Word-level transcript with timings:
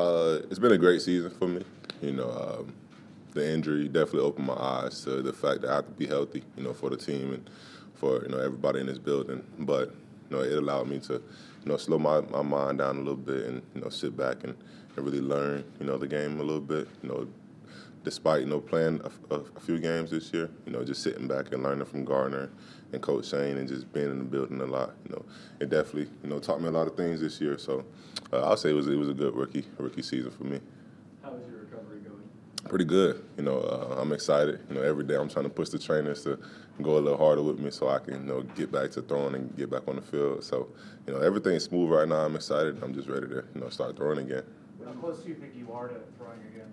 Uh, 0.00 0.40
it's 0.48 0.58
been 0.58 0.72
a 0.72 0.78
great 0.78 1.02
season 1.02 1.28
for 1.28 1.46
me. 1.46 1.62
You 2.00 2.12
know, 2.12 2.30
um, 2.30 2.72
the 3.34 3.46
injury 3.46 3.86
definitely 3.86 4.20
opened 4.20 4.46
my 4.46 4.54
eyes 4.54 5.04
to 5.04 5.20
the 5.20 5.34
fact 5.34 5.60
that 5.60 5.70
I 5.70 5.74
have 5.74 5.86
to 5.88 5.92
be 5.92 6.06
healthy, 6.06 6.42
you 6.56 6.62
know, 6.62 6.72
for 6.72 6.88
the 6.88 6.96
team 6.96 7.34
and 7.34 7.50
for 7.96 8.22
you 8.22 8.28
know 8.30 8.38
everybody 8.38 8.80
in 8.80 8.86
this 8.86 8.96
building. 8.96 9.44
But 9.58 9.94
you 10.30 10.36
know, 10.36 10.42
it 10.42 10.56
allowed 10.56 10.88
me 10.88 11.00
to, 11.00 11.12
you 11.12 11.66
know, 11.66 11.76
slow 11.76 11.98
my, 11.98 12.22
my 12.22 12.40
mind 12.40 12.78
down 12.78 12.96
a 12.96 13.00
little 13.00 13.14
bit 13.14 13.44
and 13.44 13.62
you 13.74 13.82
know 13.82 13.90
sit 13.90 14.16
back 14.16 14.42
and, 14.42 14.56
and 14.96 15.04
really 15.04 15.20
learn, 15.20 15.64
you 15.78 15.84
know, 15.84 15.98
the 15.98 16.08
game 16.08 16.40
a 16.40 16.42
little 16.42 16.62
bit. 16.62 16.88
You 17.02 17.08
know, 17.10 17.28
despite 18.04 18.40
you 18.40 18.46
know 18.46 18.60
playing 18.60 19.00
a, 19.04 19.34
a, 19.34 19.38
a, 19.38 19.60
few 19.60 19.78
games 19.78 20.10
this 20.10 20.32
year, 20.32 20.50
you 20.66 20.72
know, 20.72 20.84
just 20.84 21.02
sitting 21.02 21.28
back 21.28 21.52
and 21.52 21.62
learning 21.62 21.84
from 21.84 22.04
Gardner 22.04 22.50
and 22.92 23.02
Coach 23.02 23.26
Shane 23.26 23.58
and 23.58 23.68
just 23.68 23.92
being 23.92 24.10
in 24.10 24.18
the 24.18 24.24
building 24.24 24.60
a 24.60 24.66
lot. 24.66 24.94
You 25.04 25.12
know, 25.12 25.24
it 25.60 25.70
definitely 25.70 26.10
you 26.22 26.30
know 26.30 26.38
taught 26.38 26.60
me 26.60 26.68
a 26.68 26.72
lot 26.72 26.86
of 26.86 26.96
things 26.96 27.20
this 27.20 27.40
year. 27.40 27.58
So 27.58 27.84
uh, 28.32 28.42
I'll 28.42 28.56
say 28.56 28.70
it 28.70 28.74
was 28.74 28.88
it 28.88 28.96
was 28.96 29.08
a 29.08 29.14
good 29.14 29.34
rookie 29.34 29.64
rookie 29.78 30.02
season 30.02 30.30
for 30.30 30.44
me. 30.44 30.60
How 31.22 31.32
is 31.34 31.46
your 31.50 31.60
recovery 31.60 32.00
going? 32.00 32.22
Pretty 32.68 32.84
good. 32.84 33.24
You 33.36 33.44
know, 33.44 33.58
uh, 33.58 34.00
I'm 34.00 34.12
excited. 34.12 34.60
You 34.68 34.76
know, 34.76 34.82
every 34.82 35.04
day 35.04 35.16
I'm 35.16 35.28
trying 35.28 35.44
to 35.44 35.50
push 35.50 35.68
the 35.68 35.78
trainers 35.78 36.24
to 36.24 36.38
go 36.82 36.96
a 36.96 37.00
little 37.00 37.18
harder 37.18 37.42
with 37.42 37.58
me 37.58 37.70
so 37.70 37.88
I 37.88 37.98
can 37.98 38.14
you 38.14 38.20
know 38.20 38.42
get 38.42 38.72
back 38.72 38.90
to 38.92 39.02
throwing 39.02 39.34
and 39.34 39.56
get 39.56 39.70
back 39.70 39.86
on 39.86 39.96
the 39.96 40.02
field. 40.02 40.42
So 40.44 40.68
you 41.06 41.12
know 41.12 41.20
everything's 41.20 41.64
smooth 41.64 41.90
right 41.90 42.08
now. 42.08 42.24
I'm 42.24 42.36
excited. 42.36 42.82
I'm 42.82 42.94
just 42.94 43.08
ready 43.08 43.28
to 43.28 43.44
you 43.54 43.60
know 43.60 43.68
start 43.68 43.96
throwing 43.96 44.18
again. 44.18 44.44
How 44.84 44.92
close 44.92 45.20
do 45.20 45.28
you 45.28 45.34
think 45.34 45.52
you 45.54 45.70
are 45.72 45.88
to 45.88 45.94
throwing 46.18 46.40
again? 46.52 46.72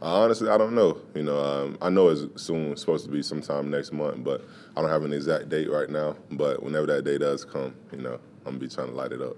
Honestly, 0.00 0.48
I 0.48 0.58
don't 0.58 0.74
know. 0.74 0.98
You 1.14 1.24
know, 1.24 1.38
um, 1.38 1.78
I 1.82 1.90
know 1.90 2.08
it's 2.08 2.42
soon 2.42 2.72
it's 2.72 2.80
supposed 2.80 3.04
to 3.04 3.10
be 3.10 3.22
sometime 3.22 3.70
next 3.70 3.92
month, 3.92 4.24
but 4.24 4.44
I 4.76 4.80
don't 4.80 4.90
have 4.90 5.04
an 5.04 5.12
exact 5.12 5.48
date 5.48 5.70
right 5.70 5.90
now. 5.90 6.16
But 6.30 6.62
whenever 6.62 6.86
that 6.86 7.04
day 7.04 7.18
does 7.18 7.44
come, 7.44 7.74
you 7.92 7.98
know, 7.98 8.14
I'm 8.46 8.52
gonna 8.52 8.58
be 8.58 8.68
trying 8.68 8.88
to 8.88 8.94
light 8.94 9.12
it 9.12 9.20
up. 9.20 9.36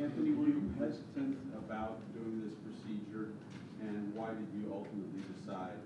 Anthony, 0.00 0.32
were 0.32 0.46
you 0.46 0.72
hesitant 0.78 1.38
about 1.56 2.00
doing 2.14 2.42
this 2.42 2.54
procedure, 2.64 3.32
and 3.80 4.14
why 4.14 4.28
did 4.28 4.48
you 4.54 4.72
ultimately 4.72 5.22
decide 5.38 5.76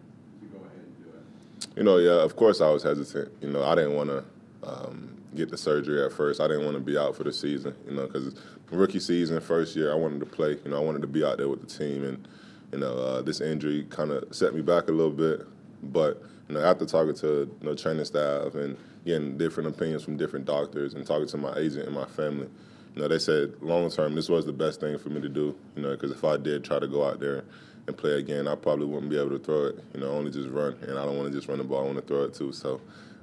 to 0.40 0.46
go 0.46 0.58
ahead 0.58 0.78
and 0.78 1.04
do 1.04 1.10
it? 1.10 1.76
You 1.76 1.82
know, 1.82 1.98
yeah, 1.98 2.22
of 2.22 2.36
course 2.36 2.60
I 2.60 2.70
was 2.70 2.82
hesitant. 2.82 3.32
You 3.40 3.50
know, 3.50 3.64
I 3.64 3.74
didn't 3.74 3.94
want 3.94 4.10
to 4.10 4.24
um, 4.62 5.16
get 5.34 5.50
the 5.50 5.58
surgery 5.58 6.04
at 6.04 6.12
first. 6.12 6.40
I 6.40 6.46
didn't 6.46 6.64
want 6.64 6.76
to 6.76 6.82
be 6.82 6.96
out 6.96 7.16
for 7.16 7.24
the 7.24 7.32
season. 7.32 7.74
You 7.88 7.96
know, 7.96 8.06
because 8.06 8.34
rookie 8.70 9.00
season, 9.00 9.40
first 9.40 9.76
year, 9.76 9.92
I 9.92 9.96
wanted 9.96 10.20
to 10.20 10.26
play. 10.26 10.58
You 10.64 10.70
know, 10.70 10.76
I 10.76 10.80
wanted 10.80 11.02
to 11.02 11.08
be 11.08 11.24
out 11.24 11.38
there 11.38 11.48
with 11.48 11.60
the 11.60 11.66
team 11.66 12.04
and 12.04 12.28
you 12.72 12.78
know, 12.78 12.94
uh, 12.96 13.22
this 13.22 13.40
injury 13.40 13.86
kind 13.90 14.10
of 14.10 14.34
set 14.34 14.54
me 14.54 14.62
back 14.62 14.88
a 14.88 14.92
little 14.92 15.12
bit. 15.12 15.46
But 15.82 16.22
you 16.48 16.54
know, 16.54 16.62
after 16.62 16.86
talking 16.86 17.14
to 17.16 17.26
you 17.60 17.66
know 17.66 17.74
training 17.74 18.04
staff 18.04 18.54
and 18.54 18.76
getting 19.04 19.38
different 19.38 19.68
opinions 19.68 20.02
from 20.02 20.16
different 20.16 20.44
doctors 20.44 20.94
and 20.94 21.06
talking 21.06 21.28
to 21.28 21.36
my 21.36 21.56
agent 21.56 21.86
and 21.86 21.94
my 21.94 22.06
family, 22.06 22.48
you 22.94 23.02
know, 23.02 23.08
they 23.08 23.18
said 23.18 23.54
long 23.60 23.90
term 23.90 24.14
this 24.14 24.28
was 24.28 24.46
the 24.46 24.52
best 24.52 24.80
thing 24.80 24.98
for 24.98 25.10
me 25.10 25.20
to 25.20 25.28
do. 25.28 25.56
You 25.76 25.82
know, 25.82 25.90
because 25.90 26.10
if 26.10 26.24
I 26.24 26.36
did 26.36 26.64
try 26.64 26.78
to 26.78 26.88
go 26.88 27.04
out 27.04 27.20
there 27.20 27.44
and 27.86 27.96
play 27.96 28.18
again, 28.18 28.48
I 28.48 28.54
probably 28.54 28.86
wouldn't 28.86 29.10
be 29.10 29.18
able 29.18 29.30
to 29.30 29.38
throw 29.38 29.66
it. 29.66 29.84
You 29.94 30.00
know, 30.00 30.10
only 30.10 30.30
just 30.30 30.48
run, 30.48 30.76
and 30.82 30.98
I 30.98 31.04
don't 31.04 31.16
want 31.16 31.30
to 31.30 31.36
just 31.36 31.48
run 31.48 31.58
the 31.58 31.64
ball. 31.64 31.82
I 31.82 31.84
want 31.84 31.96
to 31.96 32.02
throw 32.02 32.24
it 32.24 32.34
too. 32.34 32.52
So 32.52 32.80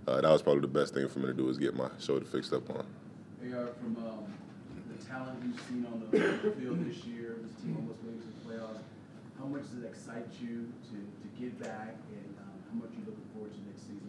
uh, 0.08 0.21
that 0.21 0.30
was 0.30 0.41
probably 0.41 0.61
the 0.61 0.67
best 0.67 0.94
thing 0.94 1.08
for 1.08 1.19
me 1.19 1.27
to 1.27 1.33
do 1.33 1.49
is 1.49 1.58
get 1.58 1.75
my 1.75 1.89
shoulder 1.99 2.25
fixed 2.25 2.53
up 2.53 2.69
on. 2.69 2.86
Hey, 3.41 3.53
uh, 3.53 3.67
from 3.80 3.97
um, 3.97 4.33
the 4.97 5.05
talent 5.05 5.39
you've 5.44 5.59
seen 5.67 5.86
on 5.91 5.99
the 5.99 6.52
field 6.59 6.86
this 6.86 7.03
year, 7.03 7.38
this 7.41 7.61
team 7.61 7.75
almost 7.75 8.02
made 8.03 8.16
it 8.16 8.21
to 8.21 8.27
the 8.27 8.53
playoffs 8.53 8.83
how 9.44 9.49
much 9.49 9.63
does 9.63 9.83
it 9.83 9.86
excite 9.86 10.25
you 10.41 10.72
to, 10.83 10.95
to 10.95 11.27
get 11.38 11.59
back, 11.59 11.95
and 12.11 12.36
um, 12.39 12.53
how 12.69 12.80
much 12.80 12.91
are 12.91 12.99
you 12.99 13.05
looking 13.05 13.25
forward 13.33 13.52
to 13.52 13.59
next 13.67 13.81
season 13.81 13.99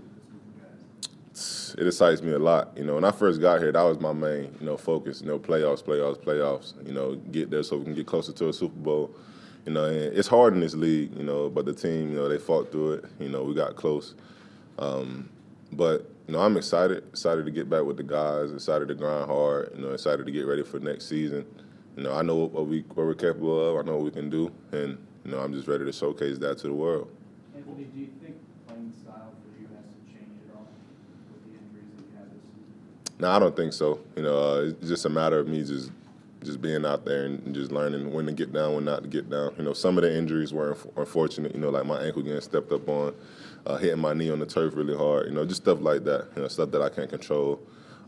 guys? 0.60 1.74
It 1.76 1.86
excites 1.88 2.22
me 2.22 2.32
a 2.32 2.38
lot. 2.38 2.70
You 2.76 2.84
know, 2.84 2.94
when 2.94 3.04
I 3.04 3.10
first 3.10 3.40
got 3.40 3.60
here, 3.60 3.72
that 3.72 3.82
was 3.82 3.98
my 3.98 4.12
main, 4.12 4.56
you 4.60 4.66
know, 4.66 4.76
focus. 4.76 5.20
You 5.20 5.26
know, 5.26 5.40
playoffs, 5.40 5.82
playoffs, 5.82 6.18
playoffs. 6.22 6.86
You 6.86 6.94
know, 6.94 7.16
get 7.16 7.50
there 7.50 7.64
so 7.64 7.78
we 7.78 7.84
can 7.84 7.94
get 7.94 8.06
closer 8.06 8.32
to 8.32 8.48
a 8.48 8.52
Super 8.52 8.78
Bowl. 8.78 9.10
You 9.66 9.72
know, 9.72 9.86
it's 9.86 10.28
hard 10.28 10.54
in 10.54 10.60
this 10.60 10.74
league. 10.74 11.16
You 11.16 11.24
know, 11.24 11.50
but 11.50 11.66
the 11.66 11.74
team, 11.74 12.10
you 12.10 12.16
know, 12.16 12.28
they 12.28 12.38
fought 12.38 12.70
through 12.70 12.92
it. 12.92 13.04
You 13.18 13.28
know, 13.28 13.42
we 13.42 13.54
got 13.54 13.74
close. 13.74 14.14
Um, 14.78 15.28
but 15.72 16.08
you 16.28 16.34
know, 16.34 16.40
I'm 16.40 16.56
excited, 16.56 16.98
excited 17.08 17.44
to 17.44 17.50
get 17.50 17.68
back 17.68 17.82
with 17.82 17.96
the 17.96 18.04
guys, 18.04 18.52
excited 18.52 18.86
to 18.86 18.94
grind 18.94 19.28
hard. 19.28 19.72
You 19.74 19.82
know, 19.82 19.90
excited 19.90 20.26
to 20.26 20.32
get 20.32 20.46
ready 20.46 20.62
for 20.62 20.78
next 20.78 21.08
season. 21.08 21.44
You 21.96 22.04
know, 22.04 22.14
I 22.14 22.22
know 22.22 22.36
what 22.36 22.68
we 22.68 22.82
what 22.94 23.04
we're 23.04 23.14
capable 23.14 23.70
of. 23.70 23.84
I 23.84 23.88
know 23.88 23.96
what 23.96 24.04
we 24.04 24.10
can 24.12 24.30
do, 24.30 24.52
and 24.70 24.96
you 25.24 25.30
know, 25.30 25.40
I'm 25.40 25.52
just 25.52 25.66
ready 25.66 25.84
to 25.84 25.92
showcase 25.92 26.38
that 26.38 26.58
to 26.58 26.66
the 26.66 26.74
world. 26.74 27.08
Anthony, 27.56 27.84
do 27.84 28.00
you 28.00 28.08
think 28.22 28.36
playing 28.66 28.92
style 28.92 29.32
for 29.42 29.60
you 29.60 29.68
has 29.68 29.84
to 29.84 30.12
change 30.12 30.30
at 30.48 30.54
all 30.54 30.68
with 31.32 31.44
the 31.44 31.58
injuries 31.58 31.90
that 31.96 32.04
you 32.04 32.18
had 32.18 32.30
this 32.30 32.42
season? 32.42 33.16
No, 33.18 33.30
I 33.30 33.38
don't 33.38 33.56
think 33.56 33.72
so. 33.72 34.00
You 34.16 34.22
know, 34.22 34.36
uh, 34.36 34.60
it's 34.68 34.88
just 34.88 35.04
a 35.06 35.08
matter 35.08 35.38
of 35.38 35.48
me 35.48 35.64
just 35.64 35.90
just 36.44 36.60
being 36.60 36.84
out 36.84 37.06
there 37.06 37.24
and 37.24 37.54
just 37.54 37.72
learning 37.72 38.12
when 38.12 38.26
to 38.26 38.32
get 38.32 38.52
down, 38.52 38.74
when 38.74 38.84
not 38.84 39.02
to 39.02 39.08
get 39.08 39.30
down. 39.30 39.54
You 39.56 39.64
know, 39.64 39.72
some 39.72 39.96
of 39.96 40.02
the 40.04 40.14
injuries 40.14 40.52
were 40.52 40.76
unfortunate. 40.96 41.54
You 41.54 41.60
know, 41.60 41.70
like 41.70 41.86
my 41.86 42.02
ankle 42.02 42.22
getting 42.22 42.40
stepped 42.42 42.70
up 42.70 42.86
on, 42.86 43.14
uh, 43.64 43.76
hitting 43.78 43.98
my 44.00 44.12
knee 44.12 44.30
on 44.30 44.40
the 44.40 44.46
turf 44.46 44.74
really 44.76 44.96
hard. 44.96 45.26
You 45.26 45.32
know, 45.32 45.46
just 45.46 45.62
stuff 45.62 45.80
like 45.80 46.04
that. 46.04 46.28
You 46.36 46.42
know, 46.42 46.48
stuff 46.48 46.70
that 46.72 46.82
I 46.82 46.90
can't 46.90 47.08
control. 47.08 47.60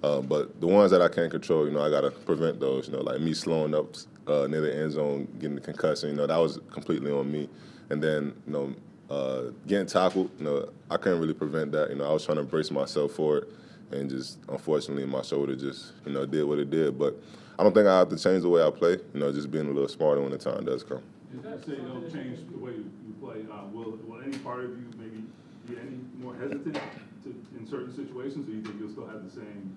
Uh, 0.06 0.21
but 0.21 0.61
the 0.61 0.67
ones 0.69 0.93
that 0.93 1.03
I 1.03 1.09
can't 1.09 1.33
control, 1.33 1.67
you 1.67 1.72
know, 1.72 1.83
I 1.83 1.91
got 1.91 2.03
to 2.03 2.12
prevent 2.12 2.61
those. 2.61 2.87
You 2.87 2.94
know, 2.94 3.03
like 3.03 3.21
me 3.21 3.34
slowing 3.34 3.75
up 3.75 3.97
uh, 4.28 4.47
near 4.47 4.61
the 4.61 4.72
end 4.72 4.93
zone, 4.93 5.27
getting 5.41 5.56
the 5.56 5.61
concussion. 5.61 6.11
You 6.11 6.15
know, 6.15 6.28
that 6.28 6.37
was 6.37 6.61
completely 6.71 7.11
on 7.11 7.31
me. 7.31 7.49
And 7.91 8.00
then, 8.00 8.33
you 8.47 8.53
know, 8.53 8.75
uh, 9.11 9.50
getting 9.67 9.87
tackled, 9.87 10.31
you 10.39 10.44
know, 10.44 10.69
I 10.91 10.97
couldn't 10.97 11.21
really 11.21 11.34
prevent 11.34 11.72
that. 11.72 11.91
You 11.91 11.97
know, 11.97 12.09
I 12.09 12.12
was 12.12 12.25
trying 12.25 12.39
to 12.39 12.44
brace 12.44 12.71
myself 12.71 13.12
for 13.12 13.39
it, 13.39 13.49
and 13.91 14.09
just 14.09 14.39
unfortunately, 14.49 15.06
my 15.06 15.22
shoulder 15.22 15.56
just, 15.56 15.93
you 16.05 16.12
know, 16.12 16.25
did 16.25 16.44
what 16.44 16.61
it 16.61 16.71
did. 16.71 16.97
But 16.97 17.17
I 17.59 17.65
don't 17.65 17.75
think 17.75 17.88
I 17.88 17.99
have 17.99 18.09
to 18.11 18.19
change 18.19 18.43
the 18.43 18.49
way 18.49 18.65
I 18.65 18.71
play. 18.71 18.99
You 19.12 19.21
know, 19.21 19.33
just 19.33 19.50
being 19.50 19.67
a 19.67 19.73
little 19.73 19.88
smarter 19.88 20.21
when 20.21 20.31
the 20.31 20.38
time 20.38 20.65
does 20.65 20.84
come. 20.84 21.03
Does 21.33 21.43
that 21.43 21.67
say 21.67 21.73
it'll 21.73 22.03
change 22.03 22.38
the 22.53 22.59
way 22.59 22.73
you, 22.73 22.91
play? 23.21 23.44
Uh, 23.50 23.67
will, 23.73 23.99
will 24.06 24.23
any 24.23 24.38
part 24.38 24.65
of 24.65 24.71
you 24.71 24.87
maybe 24.99 25.25
be 25.67 25.75
any 25.81 25.99
more 26.23 26.37
hesitant 26.37 26.78
to, 27.25 27.34
in 27.59 27.67
certain 27.69 27.94
situations, 27.94 28.49
or 28.49 28.53
you 28.53 28.62
think 28.62 28.77
you'll 28.78 28.91
still 28.91 29.06
have 29.06 29.25
the 29.25 29.31
same 29.31 29.77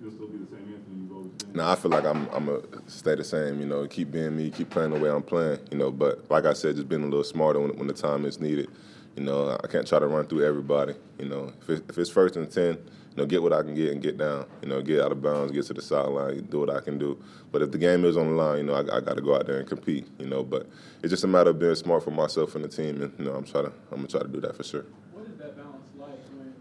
you'll 0.00 0.10
still 0.10 0.26
be 0.28 0.38
the 0.38 0.46
same 0.46 0.58
Anthony 0.74 1.02
you've 1.02 1.12
always 1.12 1.32
been? 1.32 1.52
No, 1.54 1.68
I 1.68 1.74
feel 1.74 1.90
like 1.90 2.04
I'm 2.04 2.28
I'm 2.30 2.48
a 2.48 2.60
stay 2.86 3.14
the 3.14 3.24
same. 3.24 3.60
You 3.60 3.66
know, 3.66 3.86
keep 3.86 4.10
being 4.10 4.36
me, 4.36 4.50
keep 4.50 4.70
playing 4.70 4.90
the 4.90 5.00
way 5.00 5.10
I'm 5.10 5.22
playing. 5.22 5.58
You 5.70 5.78
know, 5.78 5.90
but 5.90 6.30
like 6.30 6.44
I 6.44 6.52
said, 6.52 6.76
just 6.76 6.88
being 6.88 7.02
a 7.02 7.06
little 7.06 7.24
smarter 7.24 7.60
when, 7.60 7.76
when 7.76 7.86
the 7.86 7.94
time 7.94 8.24
is 8.24 8.40
needed. 8.40 8.68
You 9.16 9.24
know, 9.24 9.58
I 9.62 9.66
can't 9.66 9.86
try 9.86 9.98
to 9.98 10.06
run 10.06 10.26
through 10.26 10.44
everybody. 10.46 10.94
You 11.18 11.26
know, 11.26 11.52
if, 11.60 11.68
it, 11.68 11.84
if 11.90 11.98
it's 11.98 12.08
first 12.08 12.36
and 12.36 12.50
ten, 12.50 12.78
you 13.10 13.16
know, 13.16 13.26
get 13.26 13.42
what 13.42 13.52
I 13.52 13.62
can 13.62 13.74
get 13.74 13.92
and 13.92 14.00
get 14.02 14.16
down. 14.16 14.46
You 14.62 14.68
know, 14.70 14.80
get 14.80 15.00
out 15.00 15.12
of 15.12 15.20
bounds, 15.20 15.52
get 15.52 15.66
to 15.66 15.74
the 15.74 15.82
sideline, 15.82 16.46
do 16.46 16.60
what 16.60 16.70
I 16.70 16.80
can 16.80 16.98
do. 16.98 17.22
But 17.50 17.60
if 17.60 17.70
the 17.70 17.78
game 17.78 18.06
is 18.06 18.16
on 18.16 18.28
the 18.28 18.34
line, 18.34 18.58
you 18.58 18.64
know, 18.64 18.74
I, 18.74 18.80
I 18.80 19.00
got 19.00 19.16
to 19.16 19.22
go 19.22 19.36
out 19.36 19.46
there 19.46 19.58
and 19.58 19.68
compete. 19.68 20.08
You 20.18 20.26
know, 20.26 20.42
but 20.42 20.66
it's 21.02 21.10
just 21.10 21.24
a 21.24 21.26
matter 21.26 21.50
of 21.50 21.58
being 21.58 21.74
smart 21.74 22.02
for 22.04 22.10
myself 22.10 22.54
and 22.54 22.64
the 22.64 22.68
team, 22.68 23.02
and 23.02 23.12
you 23.18 23.26
know, 23.26 23.34
I'm 23.34 23.44
trying 23.44 23.64
to 23.64 23.72
I'm 23.90 23.98
gonna 23.98 24.08
try 24.08 24.22
to 24.22 24.28
do 24.28 24.40
that 24.40 24.56
for 24.56 24.64
sure. 24.64 24.86
What 25.12 25.26
is 25.26 25.36
that 25.36 25.56
balance 25.56 25.84
like 25.98 26.08
when 26.38 26.54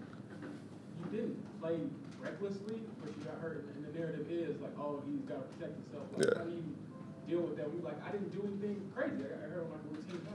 you 1.06 1.18
didn't 1.18 1.62
play 1.62 1.78
recklessly, 2.20 2.82
but 3.02 3.14
you 3.18 3.24
got 3.24 3.40
hurt, 3.40 3.66
and 3.76 3.86
the 3.86 3.91
narrative 4.02 4.28
is 4.30 4.62
like, 4.62 4.72
oh, 4.80 5.02
he's 5.06 5.22
got 5.22 5.36
to 5.36 5.58
protect 5.58 5.78
himself. 5.78 6.06
Like, 6.18 6.26
yeah. 6.26 6.38
How 6.38 6.44
do 6.46 6.52
you 6.52 6.64
deal 7.28 7.42
with 7.42 7.58
that? 7.58 7.74
We 7.74 7.82
like, 7.82 7.98
I 8.06 8.12
didn't 8.12 8.32
do 8.34 8.42
anything 8.42 8.82
crazy. 8.96 9.24
I 9.24 9.50
heard 9.50 9.66
like 9.70 9.82
routine 9.90 10.28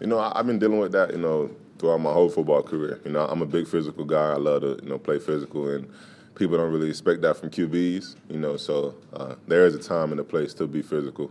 You 0.00 0.06
know, 0.06 0.18
I've 0.18 0.46
been 0.46 0.58
dealing 0.58 0.80
with 0.80 0.92
that. 0.92 1.12
You 1.12 1.18
know, 1.18 1.50
throughout 1.78 2.00
my 2.00 2.12
whole 2.12 2.28
football 2.28 2.62
career. 2.62 3.00
You 3.04 3.12
know, 3.12 3.26
I'm 3.26 3.42
a 3.42 3.46
big 3.46 3.68
physical 3.68 4.04
guy. 4.04 4.32
I 4.32 4.36
love 4.36 4.62
to 4.62 4.78
you 4.82 4.88
know 4.88 4.98
play 4.98 5.18
physical, 5.18 5.68
and 5.68 5.88
people 6.34 6.56
don't 6.56 6.72
really 6.72 6.88
expect 6.88 7.22
that 7.22 7.36
from 7.36 7.50
QBs. 7.50 8.16
You 8.28 8.38
know, 8.38 8.56
so 8.56 8.94
uh, 9.12 9.34
there 9.46 9.66
is 9.66 9.74
a 9.74 9.78
time 9.78 10.10
and 10.10 10.20
a 10.20 10.24
place 10.24 10.54
to 10.54 10.66
be 10.66 10.82
physical, 10.82 11.30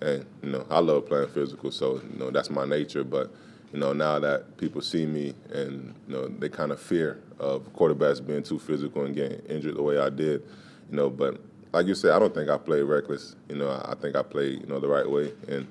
and 0.00 0.26
you 0.42 0.50
know, 0.50 0.66
I 0.70 0.80
love 0.80 1.06
playing 1.06 1.28
physical. 1.28 1.70
So 1.70 2.00
you 2.12 2.18
know, 2.18 2.30
that's 2.30 2.50
my 2.50 2.64
nature, 2.64 3.04
but 3.04 3.32
you 3.72 3.78
know, 3.78 3.92
now 3.92 4.18
that 4.18 4.56
people 4.56 4.80
see 4.80 5.06
me 5.06 5.32
and, 5.52 5.94
you 6.08 6.14
know, 6.14 6.26
they 6.26 6.48
kind 6.48 6.72
of 6.72 6.80
fear 6.80 7.22
of 7.38 7.72
quarterbacks 7.72 8.24
being 8.24 8.42
too 8.42 8.58
physical 8.58 9.04
and 9.04 9.14
getting 9.14 9.38
injured 9.46 9.76
the 9.76 9.82
way 9.82 9.98
I 9.98 10.10
did, 10.10 10.42
you 10.90 10.96
know, 10.96 11.08
but 11.08 11.40
like 11.72 11.86
you 11.86 11.94
said, 11.94 12.12
I 12.12 12.18
don't 12.18 12.34
think 12.34 12.50
I 12.50 12.58
played 12.58 12.82
reckless. 12.82 13.36
You 13.48 13.56
know, 13.56 13.70
I 13.70 13.94
think 13.94 14.16
I 14.16 14.22
played, 14.22 14.60
you 14.60 14.66
know, 14.66 14.80
the 14.80 14.88
right 14.88 15.08
way. 15.08 15.32
And, 15.48 15.66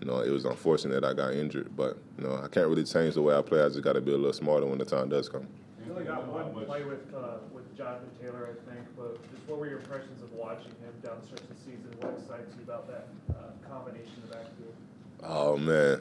you 0.00 0.06
know, 0.06 0.20
it 0.20 0.30
was 0.30 0.44
unfortunate 0.44 1.00
that 1.00 1.04
I 1.04 1.12
got 1.12 1.34
injured. 1.34 1.76
But, 1.76 1.98
you 2.18 2.24
know, 2.24 2.36
I 2.42 2.48
can't 2.48 2.68
really 2.68 2.84
change 2.84 3.14
the 3.14 3.22
way 3.22 3.36
I 3.36 3.42
play. 3.42 3.62
I 3.62 3.68
just 3.68 3.82
got 3.82 3.92
to 3.92 4.00
be 4.00 4.12
a 4.12 4.16
little 4.16 4.32
smarter 4.32 4.66
when 4.66 4.78
the 4.78 4.84
time 4.84 5.10
does 5.10 5.28
come. 5.28 5.46
You 5.84 5.92
only 5.92 6.04
got 6.04 6.26
one 6.26 6.64
play 6.64 6.82
with 6.84 7.14
uh, 7.14 7.38
with 7.52 7.76
Jonathan 7.76 8.08
Taylor, 8.20 8.48
I 8.50 8.70
think. 8.70 8.86
But 8.96 9.20
just 9.30 9.46
what 9.46 9.58
were 9.58 9.68
your 9.68 9.80
impressions 9.80 10.22
of 10.22 10.32
watching 10.32 10.72
him 10.80 10.94
down 11.02 11.18
the 11.20 11.26
stretch 11.26 11.42
of 11.42 11.48
the 11.48 11.56
season? 11.56 11.90
What 12.00 12.14
excites 12.18 12.54
you 12.56 12.64
about 12.64 12.88
that 12.88 13.08
uh, 13.30 13.68
combination 13.68 14.22
of 14.24 14.30
backfield? 14.30 14.74
Oh, 15.22 15.56
man 15.56 16.00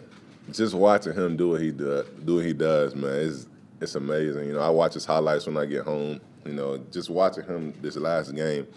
just 0.51 0.73
watching 0.73 1.13
him 1.13 1.37
do 1.37 1.49
what 1.49 1.61
he 1.61 1.71
do, 1.71 2.03
do 2.25 2.35
what 2.35 2.45
he 2.45 2.51
does, 2.51 2.95
man, 2.95 3.13
it's 3.13 3.47
it's 3.83 3.95
amazing. 3.95 4.47
You 4.47 4.53
know, 4.53 4.61
I 4.61 4.69
watch 4.69 4.93
his 4.93 5.05
highlights 5.05 5.45
when 5.45 5.57
I 5.57 5.65
get 5.65 5.83
home. 5.83 6.19
You 6.45 6.53
know, 6.53 6.77
just 6.91 7.09
watching 7.09 7.43
him 7.43 7.73
this 7.81 7.95
last 7.95 8.33
game, 8.35 8.67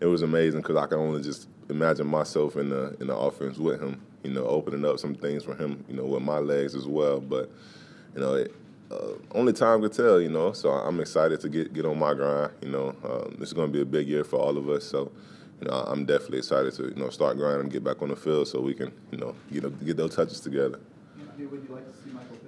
it 0.00 0.06
was 0.06 0.22
amazing 0.22 0.62
because 0.62 0.76
I 0.76 0.86
can 0.86 0.98
only 0.98 1.22
just 1.22 1.48
imagine 1.68 2.06
myself 2.06 2.56
in 2.56 2.70
the 2.70 2.96
in 3.00 3.06
the 3.06 3.16
offense 3.16 3.58
with 3.58 3.80
him. 3.80 4.00
You 4.24 4.32
know, 4.32 4.46
opening 4.46 4.84
up 4.84 4.98
some 4.98 5.14
things 5.14 5.44
for 5.44 5.54
him. 5.54 5.84
You 5.88 5.96
know, 5.96 6.04
with 6.04 6.22
my 6.22 6.38
legs 6.38 6.74
as 6.74 6.86
well. 6.86 7.20
But 7.20 7.50
you 8.14 8.20
know, 8.20 8.34
it, 8.34 8.54
uh, 8.90 9.12
only 9.32 9.52
time 9.52 9.82
could 9.82 9.92
tell. 9.92 10.20
You 10.20 10.30
know, 10.30 10.52
so 10.52 10.70
I'm 10.70 11.00
excited 11.00 11.40
to 11.40 11.48
get 11.48 11.72
get 11.72 11.84
on 11.84 11.98
my 11.98 12.14
grind. 12.14 12.52
You 12.62 12.70
know, 12.70 12.96
um, 13.04 13.36
this 13.38 13.48
is 13.48 13.54
going 13.54 13.68
to 13.68 13.72
be 13.72 13.82
a 13.82 13.86
big 13.86 14.08
year 14.08 14.24
for 14.24 14.36
all 14.36 14.56
of 14.56 14.68
us. 14.68 14.84
So 14.84 15.12
you 15.60 15.68
know, 15.68 15.74
I'm 15.74 16.04
definitely 16.04 16.38
excited 16.38 16.74
to 16.74 16.84
you 16.84 16.96
know 16.96 17.10
start 17.10 17.36
grinding 17.36 17.68
get 17.68 17.84
back 17.84 18.02
on 18.02 18.08
the 18.08 18.16
field 18.16 18.48
so 18.48 18.60
we 18.60 18.74
can 18.74 18.92
you 19.10 19.18
know 19.18 19.34
get 19.52 19.84
get 19.84 19.96
those 19.96 20.16
touches 20.16 20.40
together. 20.40 20.80
Would 21.38 21.68
you 21.68 21.74
like 21.74 21.86
to 21.90 21.98
see 22.02 22.10
Michael? 22.14 22.45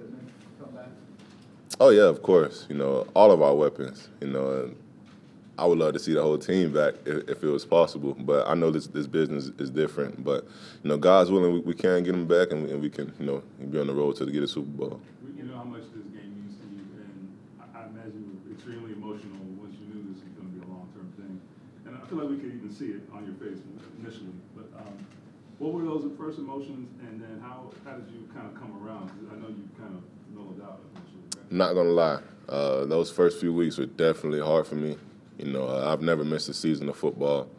Oh 1.81 1.91
yeah, 1.91 2.03
of 2.03 2.21
course. 2.21 2.65
You 2.67 2.75
know, 2.75 3.07
all 3.15 3.31
of 3.31 3.41
our 3.41 3.55
weapons. 3.55 4.09
You 4.19 4.27
know, 4.27 4.71
I 5.57 5.65
would 5.65 5.77
love 5.77 5.93
to 5.93 5.99
see 5.99 6.13
the 6.13 6.21
whole 6.21 6.37
team 6.37 6.73
back 6.73 6.95
if, 7.05 7.29
if, 7.29 7.43
it 7.43 7.47
was 7.47 7.63
possible. 7.63 8.15
But 8.19 8.47
I 8.49 8.53
know 8.53 8.69
this 8.69 8.87
this 8.87 9.07
business 9.07 9.51
is 9.57 9.69
different. 9.69 10.23
But 10.23 10.43
you 10.83 10.89
know, 10.89 10.97
God's 10.97 11.31
willing, 11.31 11.53
we, 11.53 11.59
we 11.59 11.73
can 11.73 12.03
get 12.03 12.11
them 12.11 12.27
back, 12.27 12.51
and 12.51 12.63
we, 12.63 12.71
and 12.71 12.81
we, 12.81 12.89
can 12.89 13.13
you 13.17 13.25
know 13.25 13.43
be 13.71 13.79
on 13.79 13.87
the 13.87 13.93
road 13.93 14.17
to 14.17 14.25
get 14.25 14.43
a 14.43 14.47
Super 14.47 14.67
Bowl. 14.67 14.99
You 15.37 15.43
know 15.43 15.55
how 15.55 15.63
much 15.63 15.83
this 15.95 16.03
game 16.11 16.35
means 16.35 16.59
to 16.59 16.67
you, 16.67 16.83
and 16.99 17.31
I, 17.73 17.87
imagine 17.87 18.27
you 18.27 18.35
were 18.43 18.55
extremely 18.55 18.91
emotional 18.91 19.39
once 19.55 19.71
you 19.79 19.87
knew 19.87 20.03
this 20.11 20.19
was 20.19 20.35
going 20.35 20.51
to 20.51 20.55
be 20.59 20.63
a 20.63 20.67
long 20.67 20.91
term 20.91 21.07
thing. 21.15 21.39
And 21.87 21.95
I 21.95 22.03
feel 22.11 22.19
like 22.19 22.27
we 22.27 22.43
could 22.43 22.59
even 22.59 22.75
see 22.75 22.91
it 22.91 23.07
on 23.15 23.23
your 23.23 23.39
face 23.39 23.63
initially. 24.03 24.35
But 24.51 24.67
um, 24.75 24.99
what 25.63 25.71
were 25.71 25.87
those 25.87 26.03
first 26.19 26.39
emotions, 26.39 26.91
and 27.07 27.23
then 27.23 27.39
how 27.39 27.71
how 27.87 27.95
did 27.95 28.11
you 28.11 28.27
kind 28.35 28.51
of 28.51 28.59
come 28.59 28.75
around? 28.83 29.15
Because 29.15 29.31
I 29.31 29.39
know 29.39 29.47
you 29.47 29.63
kind 29.79 29.95
of 29.95 30.03
mellowed 30.35 30.59
out 30.59 30.83
eventually. 30.91 31.28
Not 31.51 31.73
gonna 31.73 31.89
lie, 31.89 32.19
uh, 32.47 32.85
those 32.85 33.09
first 33.09 33.39
few 33.39 33.51
weeks 33.51 33.79
were 33.79 33.87
definitely 33.87 34.39
hard 34.39 34.67
for 34.67 34.75
me. 34.75 34.97
You 35.39 35.51
know, 35.51 35.67
uh, 35.67 35.91
I've 35.91 36.01
never 36.01 36.23
missed 36.23 36.47
a 36.47 36.53
season 36.53 36.89
of 36.89 36.95
football. 36.95 37.49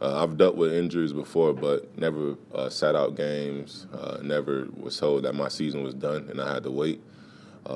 Uh, 0.00 0.22
I've 0.22 0.36
dealt 0.36 0.56
with 0.56 0.72
injuries 0.72 1.12
before, 1.12 1.52
but 1.52 1.96
never 1.96 2.36
uh, 2.52 2.68
sat 2.68 2.96
out 2.96 3.16
games. 3.16 3.86
Uh, 3.92 4.18
never 4.22 4.66
was 4.76 4.98
told 4.98 5.22
that 5.24 5.34
my 5.34 5.48
season 5.48 5.84
was 5.84 5.94
done 5.94 6.28
and 6.30 6.40
I 6.40 6.52
had 6.52 6.64
to 6.64 6.70
wait. 6.70 7.00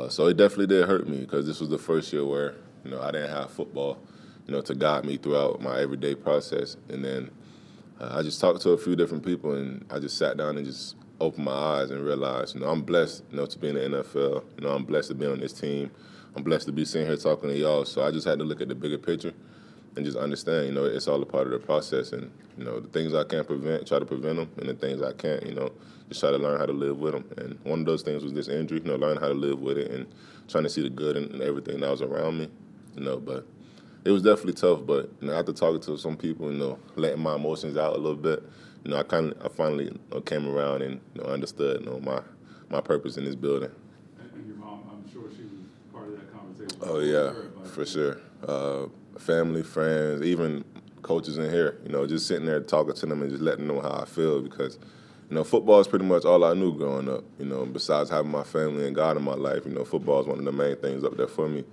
So 0.08 0.26
it 0.26 0.38
definitely 0.38 0.68
did 0.68 0.88
hurt 0.88 1.06
me 1.06 1.18
because 1.18 1.46
this 1.46 1.60
was 1.60 1.68
the 1.68 1.76
first 1.76 2.14
year 2.14 2.24
where 2.24 2.54
you 2.82 2.90
know 2.90 3.00
I 3.02 3.10
didn't 3.10 3.28
have 3.28 3.50
football, 3.50 3.98
you 4.46 4.54
know, 4.54 4.62
to 4.62 4.74
guide 4.74 5.04
me 5.04 5.18
throughout 5.18 5.60
my 5.60 5.80
everyday 5.80 6.14
process. 6.14 6.78
And 6.88 7.04
then 7.04 7.30
I 8.00 8.22
just 8.22 8.40
talked 8.40 8.62
to 8.62 8.70
a 8.70 8.78
few 8.78 8.96
different 8.96 9.22
people, 9.22 9.52
and 9.52 9.84
I 9.90 9.98
just 9.98 10.16
sat 10.16 10.38
down 10.38 10.56
and 10.56 10.64
just 10.64 10.96
opened 11.22 11.44
my 11.44 11.52
eyes 11.52 11.90
and 11.90 12.04
realized, 12.04 12.54
you 12.54 12.60
know, 12.60 12.69
I'm 12.69 12.82
blessed, 12.82 13.22
you 13.30 13.36
know, 13.36 13.46
to 13.46 13.58
be 13.58 13.69
in 13.69 13.74
the 13.76 13.80
NFL. 13.80 14.44
You 14.56 14.64
know, 14.64 14.74
I'm 14.74 14.84
blessed 14.84 15.08
to 15.08 15.14
be 15.14 15.26
on 15.26 15.40
this 15.40 15.52
team. 15.52 15.90
I'm 16.34 16.42
blessed 16.42 16.66
to 16.66 16.72
be 16.72 16.84
sitting 16.84 17.06
here 17.06 17.16
talking 17.16 17.48
to 17.48 17.56
y'all. 17.56 17.84
So 17.84 18.04
I 18.04 18.10
just 18.10 18.26
had 18.26 18.38
to 18.40 18.44
look 18.44 18.60
at 18.60 18.69
the 18.69 18.74
bigger 18.74 18.98
picture 18.98 19.32
and 19.94 20.04
just 20.04 20.16
understand, 20.16 20.66
you 20.66 20.72
know, 20.72 20.84
it's 20.84 21.06
all 21.06 21.22
a 21.22 21.26
part 21.26 21.46
of 21.46 21.52
the 21.52 21.58
process. 21.58 22.12
And, 22.12 22.30
you 22.58 22.64
know, 22.64 22.80
the 22.80 22.88
things 22.88 23.14
I 23.14 23.24
can't 23.24 23.46
prevent, 23.46 23.86
try 23.86 23.98
to 23.98 24.04
prevent 24.04 24.36
them. 24.36 24.50
And 24.56 24.69
the 24.69 24.74
things 24.74 25.00
I 25.00 25.12
can't, 25.12 25.46
you 25.46 25.54
know, 25.54 25.70
just 26.08 26.20
try 26.20 26.30
to 26.30 26.38
learn 26.38 26.58
how 26.58 26.66
to 26.66 26.72
live 26.72 26.98
with 26.98 27.12
them. 27.12 27.24
And 27.36 27.58
one 27.64 27.80
of 27.80 27.86
those 27.86 28.02
things 28.02 28.24
was 28.24 28.32
this 28.32 28.48
injury, 28.48 28.80
you 28.80 28.84
know, 28.84 28.96
learn 28.96 29.19
how 29.19 29.28
to 29.28 29.34
live 29.34 29.60
with 29.60 29.78
it 29.78 29.90
and 29.90 30.06
trying 30.48 30.64
to 30.64 30.70
see 30.70 30.82
the 30.82 30.90
good 30.90 31.16
in 31.16 31.40
everything 31.40 31.80
that 31.80 31.90
was 31.90 32.02
around 32.02 32.38
me, 32.38 32.48
you 32.96 33.04
know. 33.04 33.19
But 33.19 33.46
it 34.04 34.10
was 34.10 34.22
definitely 34.22 34.54
tough. 34.54 34.80
But, 34.84 35.10
you 35.20 35.28
know, 35.28 35.38
after 35.38 35.52
talking 35.52 35.80
to 35.82 35.96
some 35.98 36.16
people, 36.16 36.50
you 36.50 36.58
know, 36.58 36.78
letting 36.96 37.20
my 37.20 37.36
emotions 37.36 37.76
out 37.76 37.94
a 37.94 37.98
little 37.98 38.16
bit, 38.16 38.42
you 38.84 38.90
know, 38.90 38.96
I 38.99 39.02
kind 39.02 39.32
of, 39.32 39.46
I 39.46 39.49
finally 39.49 39.84
you 39.84 40.00
know, 40.11 40.20
came 40.20 40.49
around 40.49 40.82
and, 40.82 41.00
you 41.14 41.23
know, 41.23 41.29
understood, 41.29 41.81
you 41.81 41.87
know, 41.87 42.00
my, 42.00 42.20
my 42.70 42.81
purpose 42.81 43.17
in 43.17 43.25
this 43.25 43.34
building. 43.34 43.70
And 44.19 44.46
your 44.46 44.56
mom, 44.56 44.82
I'm 44.90 45.12
sure 45.12 45.25
she 45.37 45.43
was 45.43 45.67
part 45.93 46.08
of 46.08 46.12
that 46.14 46.32
conversation. 46.32 46.81
Oh 46.82 47.00
yeah, 47.00 47.32
for 47.70 47.87
sure. 47.87 48.20
Uh, 48.46 48.87
family, 49.19 49.62
friends, 49.62 50.23
even 50.23 50.64
coaches 51.02 51.38
in 51.38 51.50
here. 51.50 51.79
You 51.84 51.93
know, 51.93 52.06
just 52.06 52.26
sitting 52.26 52.46
there 52.46 52.61
talking 52.61 52.94
to 52.94 53.06
them 53.06 53.23
and 53.23 53.31
just 53.31 53.43
letting 53.43 53.67
them 53.67 53.76
know 53.76 53.82
how 53.82 54.00
I 54.00 54.05
feel 54.05 54.40
because, 54.40 54.79
you 55.29 55.37
know, 55.37 55.44
football 55.44 55.81
is 55.81 55.88
pretty 55.88 56.05
much 56.05 56.25
all 56.25 56.44
I 56.44 56.55
knew 56.55 56.76
growing 56.76 57.08
up. 57.08 57.25
You 57.38 57.46
know, 57.46 57.64
besides 57.67 58.11
having 58.11 58.31
my 58.31 58.44
family 58.44 58.87
and 58.87 58.94
God 58.94 59.17
in 59.17 59.23
my 59.23 59.34
life, 59.34 59.64
you 59.67 59.73
know, 59.73 59.84
football 59.84 60.20
is 60.20 60.26
one 60.26 60.38
of 60.38 60.44
the 60.44 60.52
main 60.52 60.76
things 60.76 61.05
up 61.05 61.17
there 61.17 61.29
for 61.29 61.49
me. 61.49 61.64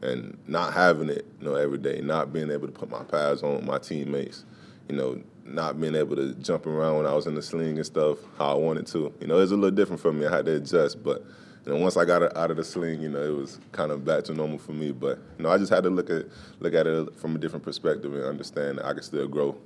And 0.00 0.38
not 0.46 0.74
having 0.74 1.08
it, 1.08 1.26
you 1.40 1.48
know, 1.48 1.54
every 1.56 1.78
day, 1.78 2.00
not 2.00 2.32
being 2.32 2.50
able 2.50 2.68
to 2.68 2.72
put 2.72 2.88
my 2.88 3.02
pads 3.02 3.42
on 3.42 3.56
with 3.56 3.64
my 3.64 3.78
teammates, 3.78 4.44
you 4.88 4.94
know, 4.94 5.20
not 5.48 5.80
being 5.80 5.94
able 5.94 6.16
to 6.16 6.34
jump 6.34 6.66
around 6.66 6.98
when 6.98 7.06
I 7.06 7.14
was 7.14 7.26
in 7.26 7.34
the 7.34 7.42
sling 7.42 7.76
and 7.76 7.86
stuff 7.86 8.18
how 8.38 8.52
I 8.52 8.54
wanted 8.54 8.86
to. 8.88 9.12
You 9.20 9.26
know, 9.26 9.36
it 9.36 9.40
was 9.40 9.52
a 9.52 9.56
little 9.56 9.74
different 9.74 10.00
for 10.00 10.12
me. 10.12 10.26
I 10.26 10.36
had 10.36 10.46
to 10.46 10.56
adjust, 10.56 11.02
but 11.02 11.24
and 11.66 11.82
once 11.82 11.96
I 11.98 12.04
got 12.06 12.22
out 12.34 12.50
of 12.50 12.56
the 12.56 12.64
sling, 12.64 13.02
you 13.02 13.10
know, 13.10 13.22
it 13.22 13.36
was 13.36 13.58
kind 13.72 13.92
of 13.92 14.04
back 14.04 14.24
to 14.24 14.34
normal 14.34 14.58
for 14.58 14.72
me. 14.72 14.90
But 14.90 15.18
you 15.36 15.44
know, 15.44 15.50
I 15.50 15.58
just 15.58 15.72
had 15.72 15.82
to 15.84 15.90
look 15.90 16.08
at 16.08 16.26
look 16.60 16.74
at 16.74 16.86
it 16.86 17.14
from 17.16 17.36
a 17.36 17.38
different 17.38 17.64
perspective 17.64 18.14
and 18.14 18.24
understand 18.24 18.78
that 18.78 18.86
I 18.86 18.94
could 18.94 19.04
still 19.04 19.28
grow 19.28 19.56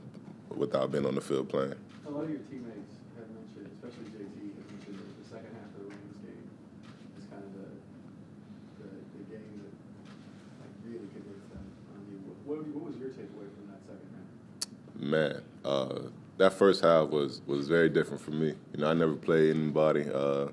without 0.51 0.91
being 0.91 1.07
on 1.07 1.15
the 1.15 1.21
field 1.21 1.49
playing. 1.49 1.75
A 2.07 2.11
lot 2.11 2.25
of 2.25 2.31
your 2.31 2.41
teammates 2.51 2.99
have 3.15 3.31
mentioned, 3.31 3.71
especially 3.71 4.11
JT, 4.11 4.35
have 4.35 4.67
mentioned 4.75 4.99
that 4.99 5.15
the 5.23 5.29
second 5.31 5.55
half 5.55 5.71
of 5.79 5.87
the 5.87 5.95
Rams 5.95 6.19
game 6.27 6.47
is 7.19 7.25
kind 7.31 7.45
of 7.47 7.53
the 7.55 7.71
the, 8.83 8.89
the 8.91 9.25
game 9.31 9.55
that 9.63 9.75
like 10.59 10.75
really 10.83 11.07
convinced 11.15 11.49
them 11.55 11.65
on 11.95 12.03
you. 12.11 12.19
What, 12.43 12.67
what 12.75 12.83
was 12.91 12.97
your 12.99 13.15
takeaway 13.15 13.47
from 13.47 13.71
that 13.71 13.81
second 13.87 14.11
half? 14.11 14.27
Man, 14.99 15.39
uh, 15.65 16.01
that 16.39 16.53
first 16.53 16.83
half 16.83 17.09
was 17.09 17.41
was 17.47 17.69
very 17.69 17.89
different 17.89 18.21
for 18.21 18.33
me. 18.33 18.55
You 18.75 18.81
know, 18.81 18.89
I 18.89 18.95
never 18.95 19.15
played 19.15 19.55
anybody 19.55 20.07
uh, 20.13 20.49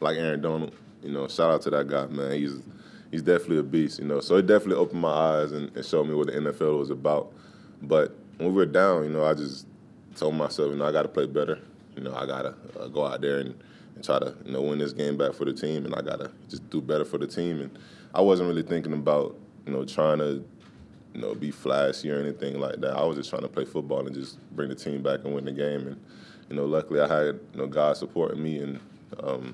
like 0.00 0.16
Aaron 0.16 0.40
Donald. 0.40 0.74
You 1.02 1.12
know, 1.12 1.28
shout 1.28 1.50
out 1.50 1.62
to 1.62 1.70
that 1.70 1.88
guy, 1.88 2.06
man. 2.06 2.32
He's 2.32 2.60
he's 3.10 3.22
definitely 3.22 3.58
a 3.58 3.62
beast. 3.62 3.98
You 3.98 4.06
know, 4.06 4.20
so 4.20 4.36
it 4.36 4.46
definitely 4.46 4.76
opened 4.76 5.00
my 5.00 5.10
eyes 5.10 5.52
and, 5.52 5.74
and 5.76 5.84
showed 5.84 6.08
me 6.08 6.14
what 6.14 6.26
the 6.26 6.32
NFL 6.32 6.78
was 6.78 6.90
about. 6.90 7.32
But 7.82 8.14
when 8.38 8.48
we 8.48 8.54
were 8.54 8.66
down, 8.66 9.04
you 9.04 9.10
know, 9.10 9.24
I 9.24 9.34
just 9.34 9.66
told 10.16 10.34
myself, 10.34 10.70
you 10.70 10.76
know, 10.76 10.86
I 10.86 10.92
got 10.92 11.02
to 11.02 11.08
play 11.08 11.26
better. 11.26 11.58
You 11.96 12.02
know, 12.02 12.14
I 12.14 12.26
got 12.26 12.42
to 12.42 12.80
uh, 12.80 12.88
go 12.88 13.06
out 13.06 13.20
there 13.20 13.38
and, 13.38 13.54
and 13.94 14.04
try 14.04 14.18
to, 14.18 14.34
you 14.44 14.52
know, 14.52 14.62
win 14.62 14.78
this 14.78 14.92
game 14.92 15.16
back 15.16 15.34
for 15.34 15.44
the 15.44 15.52
team, 15.52 15.84
and 15.84 15.94
I 15.94 16.02
got 16.02 16.20
to 16.20 16.30
just 16.48 16.68
do 16.70 16.80
better 16.80 17.04
for 17.04 17.18
the 17.18 17.26
team. 17.26 17.60
And 17.60 17.78
I 18.14 18.20
wasn't 18.20 18.48
really 18.48 18.62
thinking 18.62 18.92
about, 18.92 19.36
you 19.66 19.72
know, 19.72 19.84
trying 19.84 20.18
to, 20.18 20.44
you 21.18 21.24
know, 21.24 21.34
be 21.34 21.50
flashy 21.50 22.12
or 22.12 22.20
anything 22.20 22.60
like 22.60 22.76
that. 22.76 22.96
I 22.96 23.04
was 23.04 23.16
just 23.16 23.28
trying 23.28 23.42
to 23.42 23.48
play 23.48 23.64
football 23.64 24.06
and 24.06 24.14
just 24.14 24.38
bring 24.54 24.68
the 24.68 24.76
team 24.76 25.02
back 25.02 25.24
and 25.24 25.34
win 25.34 25.44
the 25.44 25.52
game. 25.52 25.88
And, 25.88 26.00
you 26.48 26.54
know, 26.54 26.64
luckily 26.64 27.00
I 27.00 27.08
had, 27.08 27.40
you 27.52 27.58
know, 27.58 27.66
God 27.66 27.96
supporting 27.96 28.40
me, 28.40 28.58
and 28.58 28.78
um, 29.20 29.52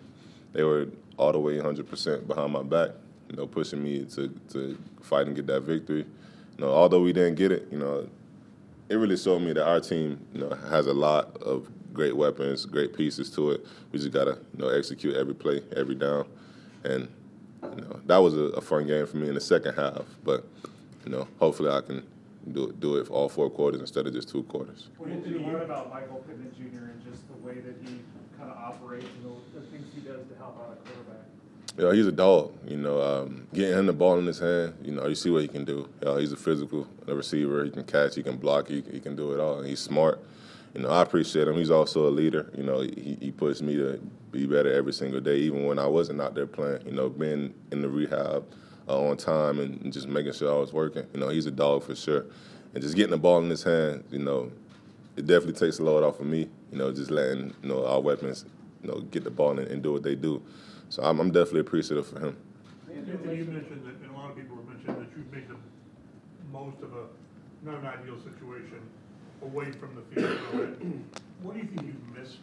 they 0.52 0.62
were 0.62 0.88
all 1.16 1.32
the 1.32 1.40
way 1.40 1.56
100% 1.56 2.26
behind 2.26 2.52
my 2.52 2.62
back, 2.62 2.90
you 3.30 3.36
know, 3.36 3.46
pushing 3.46 3.82
me 3.82 4.04
to, 4.04 4.28
to 4.50 4.78
fight 5.00 5.26
and 5.26 5.34
get 5.34 5.46
that 5.46 5.62
victory. 5.62 6.04
You 6.58 6.64
know, 6.64 6.70
although 6.70 7.00
we 7.00 7.14
didn't 7.14 7.36
get 7.36 7.50
it, 7.50 7.66
you 7.72 7.78
know, 7.78 8.10
it 8.90 8.96
really 8.96 9.16
showed 9.16 9.40
me 9.40 9.54
that 9.54 9.66
our 9.66 9.80
team, 9.80 10.20
you 10.34 10.40
know, 10.40 10.50
has 10.68 10.86
a 10.86 10.92
lot 10.92 11.34
of 11.38 11.70
great 11.94 12.14
weapons, 12.14 12.66
great 12.66 12.94
pieces 12.94 13.30
to 13.30 13.52
it. 13.52 13.64
We 13.90 13.98
just 13.98 14.12
gotta, 14.12 14.38
you 14.54 14.62
know, 14.62 14.68
execute 14.68 15.16
every 15.16 15.34
play, 15.34 15.62
every 15.74 15.94
down, 15.94 16.26
and 16.84 17.08
you 17.62 17.80
know, 17.80 18.00
that 18.04 18.18
was 18.18 18.34
a, 18.34 18.50
a 18.50 18.60
fun 18.60 18.86
game 18.86 19.06
for 19.06 19.16
me 19.16 19.28
in 19.28 19.34
the 19.34 19.40
second 19.40 19.74
half. 19.74 20.02
But 20.22 20.44
you 21.04 21.12
know, 21.12 21.28
hopefully 21.38 21.70
I 21.70 21.80
can 21.80 22.04
do 22.52 22.68
it, 22.68 22.80
do 22.80 22.96
it 22.96 23.08
all 23.10 23.28
four 23.28 23.50
quarters 23.50 23.80
instead 23.80 24.06
of 24.06 24.12
just 24.12 24.28
two 24.28 24.42
quarters. 24.44 24.88
What 24.98 25.10
did 25.10 25.30
you 25.30 25.40
learn 25.40 25.62
about 25.62 25.90
Michael 25.90 26.24
Pittman 26.26 26.52
Jr. 26.56 26.84
and 26.90 27.04
just 27.04 27.26
the 27.28 27.46
way 27.46 27.54
that 27.54 27.76
he 27.82 28.00
kind 28.38 28.50
of 28.50 28.56
operates 28.56 29.06
and 29.22 29.24
the, 29.24 29.60
the 29.60 29.66
things 29.66 29.86
he 29.94 30.00
does 30.00 30.26
to 30.26 30.36
help 30.36 30.58
out 30.60 30.78
a 30.78 30.88
quarterback? 30.88 31.26
You 31.76 31.84
know, 31.84 31.90
he's 31.90 32.06
a 32.06 32.12
dog. 32.12 32.52
You 32.66 32.76
know, 32.76 33.00
um, 33.00 33.46
getting 33.52 33.78
him 33.78 33.86
the 33.86 33.92
ball 33.92 34.18
in 34.18 34.26
his 34.26 34.38
hand, 34.38 34.74
you 34.82 34.92
know, 34.92 35.06
you 35.06 35.14
see 35.14 35.30
what 35.30 35.42
he 35.42 35.48
can 35.48 35.64
do. 35.64 35.88
You 36.00 36.06
know, 36.06 36.16
he's 36.16 36.32
a 36.32 36.36
physical 36.36 36.86
receiver. 37.06 37.64
He 37.64 37.70
can 37.70 37.84
catch, 37.84 38.14
he 38.14 38.22
can 38.22 38.36
block, 38.36 38.68
he, 38.68 38.82
he 38.92 39.00
can 39.00 39.16
do 39.16 39.32
it 39.32 39.40
all. 39.40 39.58
And 39.58 39.68
he's 39.68 39.80
smart. 39.80 40.22
You 40.74 40.82
know, 40.82 40.90
I 40.90 41.02
appreciate 41.02 41.48
him. 41.48 41.54
He's 41.54 41.70
also 41.70 42.08
a 42.08 42.10
leader. 42.10 42.50
You 42.56 42.64
know, 42.64 42.80
he, 42.80 43.16
he 43.20 43.30
pushed 43.30 43.62
me 43.62 43.76
to 43.76 44.00
be 44.32 44.46
better 44.46 44.72
every 44.72 44.92
single 44.92 45.20
day, 45.20 45.36
even 45.38 45.66
when 45.66 45.78
I 45.78 45.86
wasn't 45.86 46.20
out 46.20 46.34
there 46.34 46.46
playing. 46.46 46.84
You 46.86 46.92
know, 46.92 47.08
being 47.08 47.54
in 47.70 47.80
the 47.80 47.88
rehab 47.88 48.44
uh, 48.88 49.08
on 49.08 49.16
time 49.16 49.58
and 49.58 49.92
just 49.92 50.08
making 50.08 50.32
sure 50.32 50.52
I 50.52 50.58
was 50.58 50.72
working. 50.72 51.06
You 51.14 51.20
know, 51.20 51.28
he's 51.28 51.46
a 51.46 51.50
dog 51.50 51.84
for 51.84 51.94
sure. 51.94 52.26
And 52.74 52.82
just 52.82 52.96
getting 52.96 53.12
the 53.12 53.18
ball 53.18 53.38
in 53.38 53.50
his 53.50 53.62
hand, 53.62 54.04
you 54.10 54.18
know, 54.18 54.50
it 55.16 55.26
definitely 55.26 55.54
takes 55.54 55.78
a 55.78 55.84
load 55.84 56.02
off 56.02 56.20
of 56.20 56.26
me. 56.26 56.48
You 56.72 56.78
know, 56.78 56.92
just 56.92 57.10
letting 57.10 57.54
you 57.62 57.68
know 57.68 57.86
our 57.86 58.00
weapons, 58.00 58.44
you 58.82 58.90
know, 58.90 59.00
get 59.00 59.24
the 59.24 59.30
ball 59.30 59.58
and, 59.58 59.68
and 59.68 59.82
do 59.82 59.92
what 59.92 60.02
they 60.02 60.14
do. 60.14 60.42
So 60.88 61.02
I'm, 61.02 61.20
I'm, 61.20 61.30
definitely 61.30 61.60
appreciative 61.60 62.06
for 62.06 62.20
him. 62.20 62.36
And 62.88 63.06
you 63.06 63.44
mentioned 63.44 63.86
that, 63.86 63.94
and 64.02 64.10
a 64.10 64.18
lot 64.18 64.30
of 64.30 64.36
people 64.36 64.56
have 64.56 64.66
mentioned 64.66 64.96
that 64.98 65.16
you've 65.16 65.32
made 65.32 65.48
the 65.48 65.56
most 66.52 66.76
of 66.82 66.92
a 66.92 67.06
not 67.64 67.78
an 67.78 67.86
ideal 67.86 68.18
situation 68.18 68.80
away 69.42 69.72
from 69.72 69.94
the 69.94 70.02
field. 70.14 70.38
what 71.42 71.54
do 71.54 71.60
you 71.60 71.66
think 71.66 71.86
you've 71.86 72.18
missed 72.18 72.38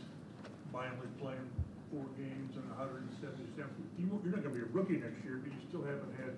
by 0.73 0.85
only 0.85 1.07
playing 1.19 1.49
four 1.91 2.05
games 2.17 2.55
and 2.55 2.67
177? 2.69 3.69
You, 3.99 4.19
you're 4.23 4.33
not 4.33 4.43
going 4.43 4.55
to 4.55 4.59
be 4.59 4.65
a 4.65 4.71
rookie 4.71 4.97
next 4.97 5.23
year, 5.23 5.41
but 5.43 5.51
you 5.51 5.59
still 5.67 5.83
haven't 5.83 6.15
had 6.17 6.33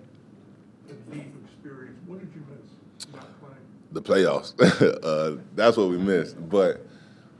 a 0.90 1.14
deep 1.14 1.32
experience. 1.44 1.98
What 2.06 2.20
did 2.20 2.30
you 2.34 2.42
miss 2.50 3.14
not 3.14 3.28
playing? 3.40 3.56
The 3.92 4.02
playoffs. 4.02 4.52
uh, 5.04 5.40
that's 5.54 5.76
what 5.76 5.88
we 5.88 5.96
missed. 5.96 6.36
But 6.48 6.84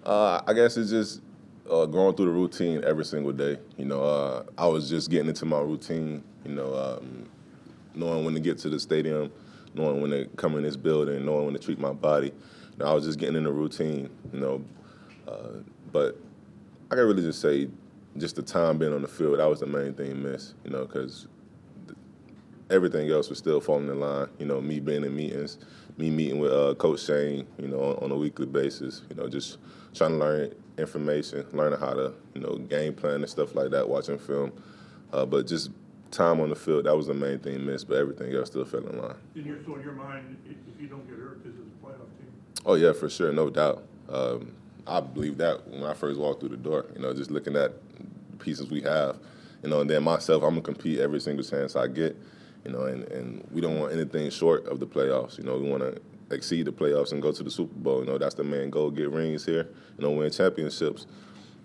uh, 0.04 0.42
I 0.47 0.52
guess 0.52 0.76
it's 0.76 0.90
just 0.90 1.21
uh, 1.71 1.87
going 1.87 2.14
through 2.14 2.26
the 2.26 2.33
routine 2.33 2.85
every 2.85 3.04
single 3.04 3.33
day. 3.33 3.59
You 3.76 3.87
know, 3.87 4.02
uh, 4.02 4.44
I 4.56 4.66
was 4.66 4.88
just 4.88 5.11
getting 5.11 5.28
into 5.28 5.44
my 5.44 5.61
routine. 5.61 6.23
You 6.44 6.52
know, 6.52 6.75
um, 6.75 7.28
knowing 7.94 8.25
when 8.25 8.35
to 8.35 8.40
get 8.40 8.59
to 8.59 8.68
the 8.68 8.78
stadium, 8.78 9.33
knowing 9.75 10.00
when 10.00 10.11
to 10.11 10.26
come 10.37 10.56
in 10.56 10.62
this 10.62 10.76
building, 10.76 11.25
knowing 11.25 11.47
when 11.47 11.54
to 11.54 11.61
treat 11.61 11.78
my 11.78 11.92
body. 11.92 12.28
You 12.28 12.78
know, 12.78 12.87
I 12.87 12.92
was 12.94 13.04
just 13.04 13.18
getting 13.18 13.37
in 13.37 13.44
the 13.44 13.52
routine. 13.52 14.11
You 14.33 14.40
know, 14.40 14.64
uh, 15.26 15.59
but 15.92 16.18
I 16.90 16.97
can 16.97 17.04
really 17.04 17.23
just 17.23 17.40
say, 17.40 17.68
just 18.16 18.37
the 18.37 18.42
time 18.42 18.78
being 18.78 18.92
on 18.92 19.02
the 19.02 19.09
field, 19.09 19.38
that 19.38 19.49
was 19.49 19.61
the 19.61 19.66
main 19.66 19.94
thing 19.94 20.23
missed. 20.23 20.54
You 20.64 20.71
know, 20.71 20.85
because 20.85 21.26
everything 22.71 23.11
else 23.11 23.28
was 23.28 23.38
still 23.38 23.61
falling 23.61 23.88
in 23.88 24.00
line. 24.00 24.28
You 24.38 24.47
know, 24.47 24.61
me 24.61 24.80
being 24.80 25.04
in 25.04 25.14
meetings, 25.14 25.59
me 25.97 26.11
meeting 26.11 26.38
with 26.38 26.52
uh, 26.52 26.75
Coach 26.75 27.00
Shane, 27.00 27.47
you 27.59 27.68
know, 27.68 27.80
on, 27.80 28.04
on, 28.04 28.11
a 28.11 28.16
weekly 28.16 28.47
basis. 28.47 29.02
You 29.11 29.16
know, 29.16 29.28
just 29.28 29.59
trying 29.94 30.12
to 30.12 30.16
learn 30.16 30.54
information, 30.78 31.47
learning 31.52 31.78
how 31.78 31.94
to, 31.94 32.14
you 32.35 32.40
know, 32.40 32.56
game 32.56 32.94
plan 32.94 33.16
and 33.16 33.28
stuff 33.28 33.54
like 33.54 33.71
that, 33.71 33.88
watching 33.88 34.18
film. 34.18 34.52
Uh, 35.12 35.25
but 35.25 35.47
just 35.47 35.71
time 36.11 36.40
on 36.40 36.49
the 36.49 36.56
field, 36.56 36.87
that 36.87 36.97
was 36.97 37.06
the 37.06 37.14
main 37.14 37.38
thing 37.38 37.64
missed. 37.64 37.88
But 37.88 37.99
everything 37.99 38.35
else 38.35 38.49
still 38.49 38.64
fell 38.64 38.87
in 38.87 39.00
line. 39.00 39.14
In 39.35 39.44
your, 39.44 39.59
so 39.64 39.76
in 39.76 39.83
your 39.83 39.92
mind, 39.92 40.37
if 40.47 40.80
you 40.80 40.88
don't 40.88 41.06
get 41.09 41.18
hurt, 41.18 41.44
this 41.44 41.54
is 41.54 41.61
a 41.61 41.87
playoff 41.87 42.09
team. 42.18 42.33
Oh 42.64 42.75
yeah, 42.75 42.92
for 42.92 43.09
sure, 43.09 43.33
no 43.33 43.50
doubt. 43.50 43.85
Um, 44.09 44.52
I 44.87 45.00
believe 45.00 45.38
that 45.38 45.66
when 45.68 45.85
I 45.85 45.94
first 45.94 46.18
walked 46.18 46.40
through 46.40 46.50
the 46.50 46.56
door. 46.56 46.87
You 46.94 47.02
know, 47.02 47.14
just 47.14 47.30
looking 47.30 47.56
at 47.56 47.73
pieces 48.44 48.70
we 48.70 48.82
have. 48.82 49.18
You 49.62 49.70
know, 49.70 49.80
and 49.80 49.88
then 49.88 50.04
myself, 50.04 50.42
I'm 50.42 50.50
gonna 50.50 50.62
compete 50.62 51.00
every 51.00 51.20
single 51.20 51.44
chance 51.44 51.74
I 51.74 51.88
get 51.88 52.16
you 52.64 52.72
know, 52.72 52.84
and, 52.84 53.04
and 53.04 53.46
we 53.52 53.60
don't 53.60 53.78
want 53.78 53.92
anything 53.92 54.30
short 54.30 54.66
of 54.66 54.80
the 54.80 54.86
playoffs. 54.86 55.38
You 55.38 55.44
know, 55.44 55.58
we 55.58 55.68
want 55.68 55.82
to 55.82 56.00
exceed 56.34 56.66
the 56.66 56.72
playoffs 56.72 57.12
and 57.12 57.20
go 57.20 57.30
to 57.30 57.42
the 57.42 57.50
Super 57.50 57.74
Bowl. 57.74 58.00
You 58.00 58.06
know, 58.06 58.18
that's 58.18 58.34
the 58.34 58.44
main 58.44 58.70
goal: 58.70 58.90
get 58.90 59.10
rings 59.10 59.44
here. 59.44 59.68
You 59.98 60.04
know, 60.04 60.10
win 60.10 60.30
championships. 60.30 61.06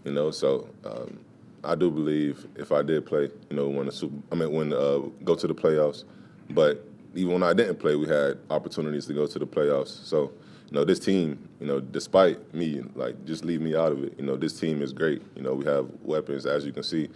You 0.04 0.12
know, 0.12 0.32
so 0.32 0.70
um, 0.86 1.20
I 1.64 1.76
do 1.76 1.90
believe 1.90 2.46
if 2.56 2.72
I 2.72 2.82
did 2.82 3.06
play, 3.06 3.30
you 3.50 3.56
know, 3.56 3.68
win 3.68 3.86
the 3.86 3.92
Super, 3.92 4.16
I 4.32 4.36
mean, 4.36 4.52
when 4.52 4.74
uh, 4.74 5.00
go 5.24 5.36
to 5.36 5.48
the 5.48 5.56
playoffs. 5.56 6.04
But 6.50 6.86
even 7.16 7.34
when 7.34 7.44
I 7.44 7.54
didn't 7.54 7.78
play, 7.78 7.96
we 7.96 8.08
had 8.08 8.38
opportunities 8.50 9.06
to 9.08 9.14
go 9.14 9.26
to 9.26 9.40
the 9.40 9.48
playoffs. 9.48 10.06
So, 10.06 10.32
you 10.70 10.78
know, 10.78 10.86
this 10.86 11.00
team, 11.00 11.50
you 11.60 11.66
know, 11.66 11.80
despite 11.80 12.54
me, 12.54 12.84
like, 12.94 13.26
just 13.26 13.44
leave 13.44 13.60
me 13.60 13.76
out 13.76 13.92
of 13.92 14.04
it. 14.04 14.14
You 14.20 14.26
know, 14.26 14.38
this 14.38 14.60
team 14.60 14.84
is 14.84 14.94
great. 14.94 15.22
You 15.36 15.42
know, 15.42 15.54
we 15.54 15.66
have 15.66 15.88
weapons, 16.04 16.46
as 16.46 16.64
you 16.66 16.72
can 16.72 16.84
see. 16.84 17.10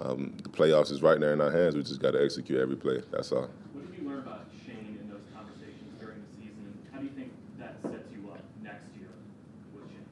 Um, 0.00 0.36
the 0.42 0.48
playoffs 0.48 0.92
is 0.92 1.02
right 1.02 1.18
there 1.18 1.32
in 1.32 1.40
our 1.40 1.50
hands. 1.50 1.74
We 1.74 1.82
just 1.82 2.00
got 2.00 2.12
to 2.12 2.22
execute 2.22 2.60
every 2.60 2.76
play. 2.76 3.02
That's 3.10 3.32
all. 3.32 3.48
What 3.72 3.90
did 3.90 4.00
you 4.00 4.08
learn 4.08 4.18
about 4.18 4.46
Shane 4.64 4.98
in 5.00 5.08
those 5.08 5.22
conversations 5.34 5.98
during 5.98 6.22
the 6.22 6.36
season? 6.36 6.78
How 6.92 6.98
do 6.98 7.04
you 7.04 7.10
think 7.10 7.32
that 7.58 7.76
sets 7.82 8.12
you 8.12 8.30
up 8.30 8.40
next 8.62 8.86
year 8.96 9.08
with 9.74 9.90
Shane? 9.90 10.06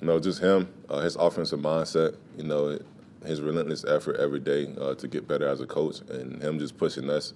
You 0.00 0.06
know, 0.06 0.20
just 0.20 0.40
him, 0.40 0.68
uh, 0.88 1.00
his 1.00 1.16
offensive 1.16 1.58
mindset. 1.58 2.16
You 2.36 2.44
know, 2.44 2.78
his 3.24 3.40
relentless 3.40 3.84
effort 3.84 4.16
every 4.16 4.40
day 4.40 4.72
uh, 4.80 4.94
to 4.94 5.08
get 5.08 5.26
better 5.26 5.48
as 5.48 5.60
a 5.60 5.66
coach, 5.66 6.02
and 6.08 6.40
him 6.40 6.60
just 6.60 6.78
pushing 6.78 7.10
us 7.10 7.32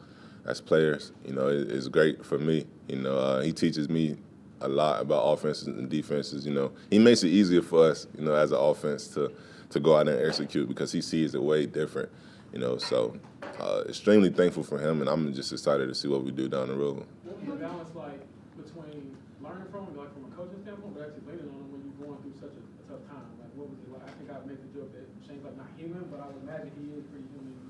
as 0.47 0.61
players. 0.61 1.11
You 1.25 1.35
know, 1.35 1.49
is 1.49 1.89
great 1.89 2.25
for 2.25 2.39
me. 2.39 2.67
You 2.89 2.97
know, 2.97 3.17
uh, 3.17 3.41
he 3.43 3.53
teaches 3.53 3.89
me 3.89 4.17
a 4.61 4.69
lot 4.69 5.00
about 5.00 5.23
offenses 5.23 5.69
and 5.69 5.88
defenses. 5.88 6.47
You 6.47 6.52
know, 6.52 6.73
he 6.90 6.99
makes 6.99 7.23
it 7.23 7.29
easier 7.29 7.62
for 7.62 7.90
us. 7.90 8.07
You 8.17 8.25
know, 8.25 8.35
as 8.35 8.52
an 8.52 8.59
offense 8.59 9.09
to 9.09 9.33
to 9.71 9.81
go 9.81 9.97
out 9.97 10.09
and 10.09 10.21
execute 10.21 10.69
because 10.69 10.93
he 10.93 11.00
sees 11.00 11.35
it 11.35 11.43
way 11.43 11.67
different. 11.67 12.11
You 12.52 12.59
know, 12.59 12.79
so 12.79 13.17
uh, 13.61 13.83
extremely 13.88 14.31
thankful 14.31 14.62
for 14.62 14.79
him, 14.79 15.00
and 15.00 15.09
I'm 15.09 15.33
just 15.33 15.52
excited 15.52 15.88
to 15.88 15.95
see 15.95 16.09
what 16.09 16.25
we 16.25 16.33
do 16.33 16.49
down 16.49 16.69
the 16.69 16.75
road. 16.75 17.07
What 17.23 17.38
was 17.38 17.47
the 17.47 17.64
balance 17.64 17.95
like 17.95 18.21
between 18.57 19.17
learning 19.40 19.71
from 19.71 19.87
him, 19.87 19.97
like 19.97 20.12
from 20.12 20.25
a 20.26 20.35
coaching 20.35 20.61
standpoint, 20.62 20.95
but 20.95 21.07
actually 21.07 21.31
leaning 21.31 21.47
on 21.47 21.62
him 21.62 21.71
when 21.71 21.81
you're 21.87 22.09
going 22.09 22.19
through 22.23 22.35
such 22.43 22.55
a, 22.59 22.62
a 22.62 22.85
tough 22.90 23.07
time? 23.07 23.23
Like, 23.38 23.55
what 23.55 23.71
was 23.71 23.79
it 23.79 23.90
like? 23.95 24.02
I 24.02 24.12
think 24.19 24.29
I've 24.35 24.47
made 24.47 24.59
the 24.59 24.71
joke 24.75 24.90
that 24.99 25.07
Shane's 25.23 25.45
like 25.47 25.57
not 25.57 25.71
human, 25.79 26.02
but 26.11 26.19
I 26.19 26.26
would 26.26 26.43
imagine 26.43 26.75
he 26.75 26.90
is 26.99 27.07
pretty 27.07 27.31
human. 27.31 27.61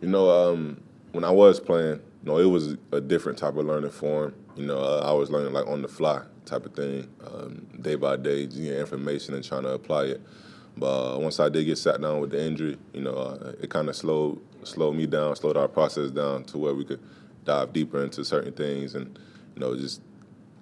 You 0.00 0.10
know, 0.10 0.28
um, 0.28 0.80
when 1.12 1.24
I 1.24 1.30
was 1.30 1.60
playing, 1.60 1.94
you 1.94 2.24
know, 2.24 2.38
it 2.38 2.44
was 2.44 2.76
a 2.92 3.00
different 3.00 3.38
type 3.38 3.56
of 3.56 3.64
learning 3.64 3.90
form. 3.90 4.34
You 4.56 4.66
know, 4.66 4.78
uh, 4.78 5.02
I 5.04 5.12
was 5.12 5.30
learning 5.30 5.52
like 5.52 5.66
on 5.66 5.82
the 5.82 5.88
fly 5.88 6.22
type 6.46 6.66
of 6.66 6.74
thing, 6.74 7.08
um, 7.26 7.66
day 7.80 7.96
by 7.96 8.16
day, 8.16 8.46
getting 8.46 8.66
information 8.66 9.34
and 9.34 9.42
trying 9.42 9.62
to 9.62 9.70
apply 9.70 10.04
it. 10.04 10.20
But 10.76 11.14
uh, 11.14 11.18
once 11.18 11.40
I 11.40 11.48
did 11.48 11.64
get 11.64 11.78
sat 11.78 12.00
down 12.00 12.20
with 12.20 12.30
the 12.30 12.44
injury, 12.44 12.76
you 12.92 13.02
know, 13.02 13.14
uh, 13.14 13.52
it 13.60 13.70
kind 13.70 13.88
of 13.88 13.96
slowed 13.96 14.40
slowed 14.66 14.96
me 14.96 15.06
down, 15.06 15.36
slowed 15.36 15.56
our 15.56 15.68
process 15.68 16.10
down 16.10 16.44
to 16.44 16.58
where 16.58 16.74
we 16.74 16.84
could 16.84 17.00
dive 17.44 17.72
deeper 17.72 18.02
into 18.02 18.24
certain 18.24 18.52
things 18.52 18.94
and 18.94 19.18
you 19.54 19.60
know 19.60 19.76
just 19.76 20.00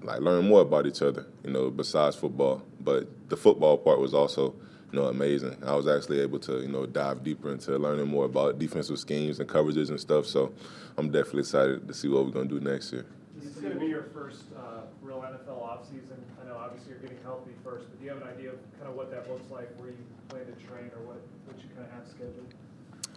like 0.03 0.21
learn 0.21 0.49
more 0.49 0.63
about 0.63 0.87
each 0.87 1.03
other. 1.03 1.27
You 1.45 1.53
know, 1.53 1.71
besides 1.71 2.17
football, 2.17 2.63
but 2.81 3.09
the 3.29 3.37
football 3.37 3.79
part 3.79 4.01
was 4.01 4.15
also 4.15 4.55
you 4.93 4.99
know 4.99 5.07
amazing. 5.07 5.57
I 5.65 5.75
was 5.75 5.87
actually 5.87 6.21
able 6.21 6.39
to 6.41 6.61
you 6.61 6.69
know 6.69 6.87
dive 6.87 7.23
deeper 7.25 7.51
into 7.51 7.77
learning 7.79 8.09
more 8.09 8.27
about 8.27 8.59
defensive 8.59 8.99
schemes 8.99 9.41
and 9.41 9.49
coverages 9.49 9.89
and 9.91 10.01
stuff. 10.01 10.27
So 10.27 10.53
I'm 10.99 11.11
definitely 11.11 11.41
excited 11.41 11.89
to 11.89 11.95
see 11.95 12.09
what 12.09 12.25
we're 12.25 12.33
gonna 12.33 12.49
do 12.49 12.61
next 12.61 12.93
year. 12.93 13.07
This 13.43 13.57
is 13.57 13.61
going 13.61 13.75
to 13.75 13.81
be 13.81 13.87
your 13.87 14.05
first 14.15 14.45
uh, 14.57 14.83
real 15.03 15.19
NFL 15.19 15.61
offseason. 15.61 16.17
I 16.41 16.49
know 16.49 16.57
obviously 16.57 16.91
you're 16.91 17.01
getting 17.01 17.19
healthy 17.25 17.51
first, 17.65 17.87
but 17.91 17.99
do 17.99 18.05
you 18.05 18.13
have 18.13 18.23
an 18.23 18.29
idea 18.29 18.51
of 18.51 18.59
kind 18.79 18.89
of 18.89 18.95
what 18.95 19.11
that 19.11 19.29
looks 19.29 19.51
like, 19.51 19.69
where 19.81 19.89
you 19.89 19.97
plan 20.29 20.47
to 20.47 20.53
train 20.65 20.93
or 20.95 21.03
what, 21.03 21.21
what 21.47 21.59
you 21.59 21.69
kind 21.75 21.85
of 21.85 21.93
have 21.93 22.07
scheduled? 22.09 22.55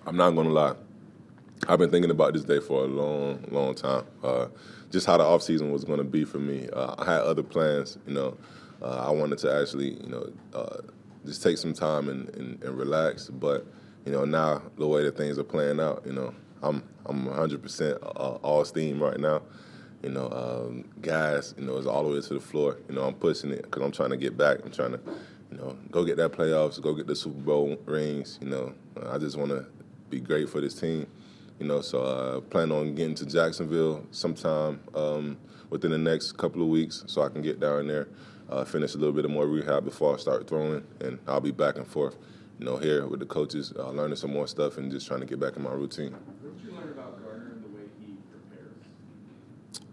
I'm 0.08 0.18
not 0.18 0.32
going 0.32 0.48
to 0.48 0.54
lie. 0.54 0.74
I've 1.68 1.78
been 1.78 1.92
thinking 1.92 2.10
about 2.10 2.34
this 2.34 2.44
day 2.44 2.60
for 2.60 2.86
a 2.86 2.88
long, 2.88 3.46
long 3.52 3.76
time. 3.76 4.06
Uh, 4.24 4.48
just 4.92 5.06
how 5.06 5.18
the 5.18 5.24
offseason 5.24 5.72
was 5.72 5.84
going 5.84 6.00
to 6.00 6.04
be 6.04 6.26
for 6.26 6.40
me. 6.40 6.70
Uh, 6.74 6.96
I 6.98 7.06
had 7.06 7.22
other 7.22 7.44
plans. 7.44 8.00
You 8.08 8.16
know, 8.16 8.38
uh, 8.82 9.06
I 9.08 9.12
wanted 9.12 9.38
to 9.40 9.54
actually, 9.54 9.94
you 10.02 10.10
know, 10.10 10.32
uh, 10.56 10.78
just 11.24 11.44
take 11.44 11.60
some 11.60 11.74
time 11.74 12.10
and, 12.10 12.30
and, 12.30 12.64
and, 12.64 12.76
relax. 12.76 13.30
But 13.30 13.68
you 14.06 14.12
know, 14.12 14.26
now 14.26 14.64
the 14.78 14.88
way 14.88 15.04
that 15.04 15.18
things 15.18 15.38
are 15.38 15.44
playing 15.44 15.80
out, 15.80 16.04
you 16.04 16.14
know, 16.14 16.34
I'm 16.64 16.84
I'm 17.06 17.28
100% 17.28 18.04
uh, 18.04 18.08
all 18.08 18.66
steam 18.66 19.02
right 19.02 19.20
now. 19.20 19.44
You 20.04 20.10
know, 20.10 20.30
um, 20.30 20.86
guys, 21.02 21.56
you 21.58 21.66
know, 21.66 21.78
it's 21.78 21.88
all 21.88 22.04
the 22.04 22.14
way 22.14 22.22
to 22.22 22.34
the 22.34 22.40
floor. 22.40 22.78
You 22.88 22.96
know, 22.96 23.04
I'm 23.04 23.16
pushing 23.16 23.52
it 23.52 23.64
because 23.64 23.82
I'm 23.82 23.92
trying 23.92 24.12
to 24.12 24.18
get 24.18 24.38
back. 24.38 24.60
I'm 24.64 24.72
trying 24.72 24.92
to, 24.92 25.00
you 25.52 25.58
know, 25.58 25.78
go 25.92 26.04
get 26.04 26.18
that 26.18 26.32
playoffs, 26.32 26.82
go 26.82 26.94
get 26.94 27.08
the 27.08 27.16
Super 27.16 27.40
Bowl 27.40 27.78
rings. 27.86 28.38
You 28.42 28.50
know, 28.50 28.74
I 29.08 29.18
just 29.18 29.38
want 29.38 29.50
to 29.50 29.66
be 30.10 30.20
great 30.20 30.50
for 30.50 30.62
this 30.62 30.80
team. 30.80 31.08
You 31.60 31.68
know, 31.68 31.82
so 31.82 32.02
I 32.02 32.04
uh, 32.04 32.42
plan 32.42 32.72
on 32.72 32.96
getting 32.96 33.16
to 33.16 33.26
Jacksonville 33.26 34.06
sometime 34.12 34.82
um, 34.94 35.38
within 35.70 35.92
the 35.92 35.98
next 35.98 36.34
couple 36.34 36.62
of 36.62 36.68
weeks, 36.68 37.04
so 37.08 37.22
I 37.22 37.30
can 37.30 37.42
get 37.42 37.62
down 37.62 37.88
there, 37.88 38.10
uh, 38.50 38.66
finish 38.66 38.94
a 38.94 38.98
little 38.98 39.14
bit 39.14 39.24
of 39.24 39.32
more 39.32 39.48
rehab 39.48 39.86
before 39.86 40.14
I 40.14 40.18
start 40.18 40.48
throwing, 40.50 40.86
and 41.00 41.18
I'll 41.28 41.40
be 41.40 41.52
back 41.52 41.78
and 41.78 41.88
forth. 41.88 42.18
You 42.60 42.66
know, 42.66 42.78
here 42.78 43.08
with 43.08 43.22
the 43.22 43.26
coaches, 43.26 43.74
uh, 43.78 43.90
learning 43.90 44.18
some 44.18 44.34
more 44.34 44.48
stuff 44.48 44.78
and 44.78 44.92
just 44.92 45.08
trying 45.08 45.22
to 45.22 45.26
get 45.26 45.40
back 45.40 45.56
in 45.56 45.64
my 45.64 45.72
routine. 45.72 46.12
What 46.12 46.58
did 46.58 46.66
you 46.66 46.78
learn 46.78 46.90
about 46.90 47.16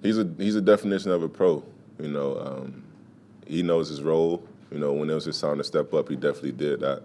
he's 0.03 0.19
a 0.19 0.29
he's 0.39 0.57
a 0.57 0.61
definition 0.61 1.11
of 1.11 1.23
a 1.23 1.29
pro. 1.29 1.62
You 2.01 2.09
know, 2.09 2.39
um, 2.39 2.83
he 3.47 3.62
knows 3.62 3.89
his 3.89 4.03
role. 4.03 4.43
You 4.71 4.79
know, 4.79 4.93
when 4.93 5.11
it 5.11 5.15
was 5.15 5.27
his 5.27 5.41
time 5.41 5.59
to 5.59 5.65
step 5.65 5.93
up, 5.95 6.09
he 6.09 6.17
definitely 6.17 6.53
did 6.53 6.81
that. 6.81 7.03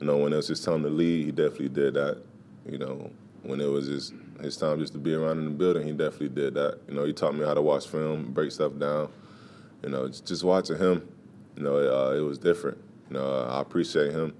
You 0.00 0.06
know, 0.06 0.16
when 0.16 0.32
it 0.32 0.36
was 0.36 0.48
his 0.48 0.60
time 0.60 0.82
to 0.82 0.88
lead, 0.88 1.26
he 1.26 1.32
definitely 1.32 1.68
did 1.68 1.94
that. 1.94 2.18
You 2.66 2.78
know, 2.78 3.10
when 3.42 3.60
it 3.60 3.66
was 3.66 3.86
his 3.86 4.12
his 4.40 4.56
time 4.56 4.78
just 4.80 4.92
to 4.94 4.98
be 4.98 5.14
around 5.14 5.38
in 5.38 5.44
the 5.44 5.50
building, 5.50 5.86
he 5.86 5.92
definitely 5.92 6.30
did 6.30 6.54
that. 6.54 6.78
You 6.88 6.94
know, 6.94 7.04
he 7.04 7.12
taught 7.12 7.34
me 7.34 7.44
how 7.44 7.54
to 7.54 7.62
watch 7.62 7.86
film, 7.88 8.32
break 8.32 8.52
stuff 8.52 8.72
down. 8.78 9.10
You 9.82 9.90
know, 9.90 10.08
just 10.08 10.44
watching 10.44 10.78
him, 10.78 11.06
you 11.56 11.62
know, 11.62 11.76
uh, 11.76 12.14
it 12.14 12.20
was 12.20 12.38
different. 12.38 12.78
You 13.10 13.18
know, 13.18 13.48
I 13.50 13.60
appreciate 13.60 14.12
him. 14.12 14.34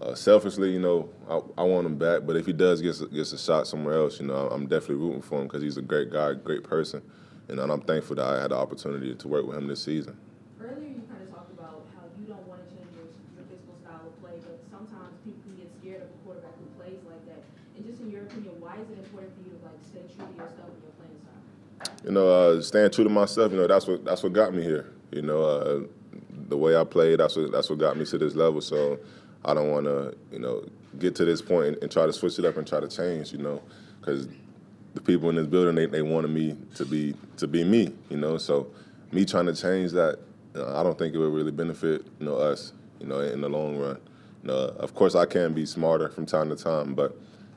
Uh, 0.00 0.14
selfishly, 0.14 0.70
you 0.70 0.78
know, 0.78 1.08
I, 1.28 1.62
I, 1.62 1.64
want 1.64 1.84
him 1.84 1.98
back. 1.98 2.22
But 2.24 2.36
if 2.36 2.46
he 2.46 2.52
does 2.52 2.80
get 2.80 2.94
gets 3.12 3.32
a 3.32 3.38
shot 3.38 3.66
somewhere 3.66 3.98
else, 3.98 4.20
you 4.20 4.26
know, 4.26 4.46
I'm 4.46 4.68
definitely 4.68 5.02
rooting 5.02 5.22
for 5.22 5.40
him 5.40 5.48
because 5.48 5.60
he's 5.60 5.76
a 5.76 5.82
great 5.82 6.12
guy, 6.12 6.34
great 6.34 6.62
person. 6.62 7.02
You 7.48 7.56
know, 7.56 7.64
and 7.64 7.72
I'm 7.72 7.80
thankful 7.80 8.14
that 8.14 8.24
I 8.24 8.42
had 8.42 8.52
the 8.52 8.56
opportunity 8.56 9.12
to 9.12 9.28
work 9.28 9.44
with 9.44 9.56
him 9.56 9.66
this 9.66 9.82
season. 9.82 10.16
Earlier, 10.60 10.86
you 10.86 11.02
kind 11.10 11.26
of 11.26 11.34
talked 11.34 11.50
about 11.50 11.82
how 11.96 12.06
you 12.14 12.30
don't 12.30 12.46
want 12.46 12.62
to 12.62 12.76
change 12.76 12.94
your, 12.94 13.10
your 13.34 13.42
physical 13.50 13.74
style 13.82 14.06
of 14.06 14.14
play, 14.22 14.38
but 14.38 14.62
sometimes 14.70 15.18
people 15.26 15.42
can 15.42 15.66
get 15.66 15.70
scared 15.82 16.02
of 16.06 16.14
a 16.14 16.18
quarterback 16.22 16.54
who 16.62 16.66
plays 16.78 17.02
like 17.02 17.24
that. 17.26 17.42
And 17.74 17.82
just 17.82 17.98
in 17.98 18.14
your 18.14 18.22
opinion, 18.22 18.54
why 18.62 18.78
is 18.78 18.86
it 18.94 19.02
important 19.02 19.34
for 19.34 19.42
you 19.50 19.58
to 19.58 19.60
like 19.66 19.82
stay 19.82 20.06
true 20.14 20.30
to 20.30 20.34
yourself 20.38 20.70
when 20.78 20.78
you're 20.78 20.94
playing 20.94 21.18
style? 21.26 21.90
You 22.06 22.14
know, 22.14 22.26
uh, 22.30 22.62
staying 22.62 22.94
true 22.94 23.02
to 23.02 23.10
myself. 23.10 23.50
You 23.50 23.58
know, 23.58 23.66
that's 23.66 23.90
what 23.90 24.06
that's 24.06 24.22
what 24.22 24.30
got 24.30 24.54
me 24.54 24.62
here. 24.62 24.94
You 25.10 25.26
know, 25.26 25.42
uh, 25.42 25.90
the 26.46 26.56
way 26.56 26.76
I 26.76 26.84
played, 26.84 27.18
that's 27.18 27.34
what 27.34 27.50
that's 27.50 27.68
what 27.68 27.82
got 27.82 27.98
me 27.98 28.06
to 28.06 28.18
this 28.18 28.38
level. 28.38 28.60
So 28.60 29.00
I 29.44 29.54
don't 29.54 29.70
want 29.70 29.86
to, 29.86 30.16
you 30.32 30.38
know, 30.38 30.64
get 30.98 31.14
to 31.16 31.24
this 31.24 31.40
point 31.40 31.66
and, 31.68 31.76
and 31.82 31.92
try 31.92 32.06
to 32.06 32.12
switch 32.12 32.38
it 32.38 32.44
up 32.44 32.56
and 32.56 32.66
try 32.66 32.80
to 32.80 32.88
change. 32.88 33.32
You 33.32 33.38
know, 33.38 33.62
because 34.00 34.28
the 34.94 35.00
people 35.00 35.28
in 35.30 35.36
this 35.36 35.46
building 35.46 35.74
they, 35.74 35.86
they 35.86 36.02
wanted 36.02 36.28
me 36.28 36.56
to 36.74 36.84
be 36.84 37.14
to 37.36 37.46
be 37.46 37.64
me, 37.64 37.92
you 38.10 38.16
know. 38.16 38.38
So 38.38 38.68
me 39.12 39.24
trying 39.24 39.46
to 39.46 39.54
change 39.54 39.92
that, 39.92 40.18
you 40.54 40.60
know, 40.60 40.74
I 40.76 40.82
don't 40.82 40.98
think 40.98 41.14
it 41.14 41.18
would 41.18 41.32
really 41.32 41.52
benefit 41.52 42.04
you 42.18 42.26
know 42.26 42.36
us, 42.36 42.72
you 43.00 43.06
know, 43.06 43.20
in 43.20 43.40
the 43.40 43.48
long 43.48 43.78
run. 43.78 43.98
You 44.42 44.48
know, 44.48 44.54
of 44.78 44.94
course 44.94 45.14
I 45.14 45.26
can 45.26 45.52
be 45.52 45.66
smarter 45.66 46.08
from 46.08 46.26
time 46.26 46.48
to 46.50 46.56
time, 46.56 46.94
but 46.94 47.16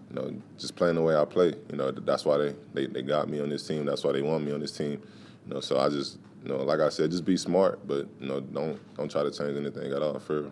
you 0.09 0.15
know, 0.15 0.41
just 0.57 0.75
playing 0.75 0.95
the 0.95 1.01
way 1.01 1.15
I 1.15 1.23
play, 1.23 1.53
you 1.69 1.77
know, 1.77 1.89
that's 1.91 2.25
why 2.25 2.37
they, 2.37 2.55
they, 2.73 2.85
they 2.85 3.01
got 3.01 3.29
me 3.29 3.39
on 3.39 3.49
this 3.49 3.65
team. 3.65 3.85
That's 3.85 4.03
why 4.03 4.11
they 4.11 4.21
want 4.21 4.43
me 4.43 4.51
on 4.51 4.59
this 4.59 4.75
team. 4.75 5.01
You 5.47 5.53
know, 5.53 5.59
so 5.61 5.79
I 5.79 5.89
just 5.89 6.17
you 6.43 6.49
know, 6.49 6.57
like 6.57 6.79
I 6.79 6.89
said, 6.89 7.11
just 7.11 7.25
be 7.25 7.37
smart, 7.37 7.87
but 7.87 8.07
you 8.19 8.27
know, 8.27 8.39
don't 8.39 8.79
don't 8.97 9.09
try 9.09 9.23
to 9.23 9.31
change 9.31 9.57
anything 9.57 9.91
at 9.93 10.01
all. 10.01 10.19
For 10.19 10.51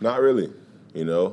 Not 0.00 0.20
really, 0.20 0.52
you 0.94 1.04
know, 1.04 1.30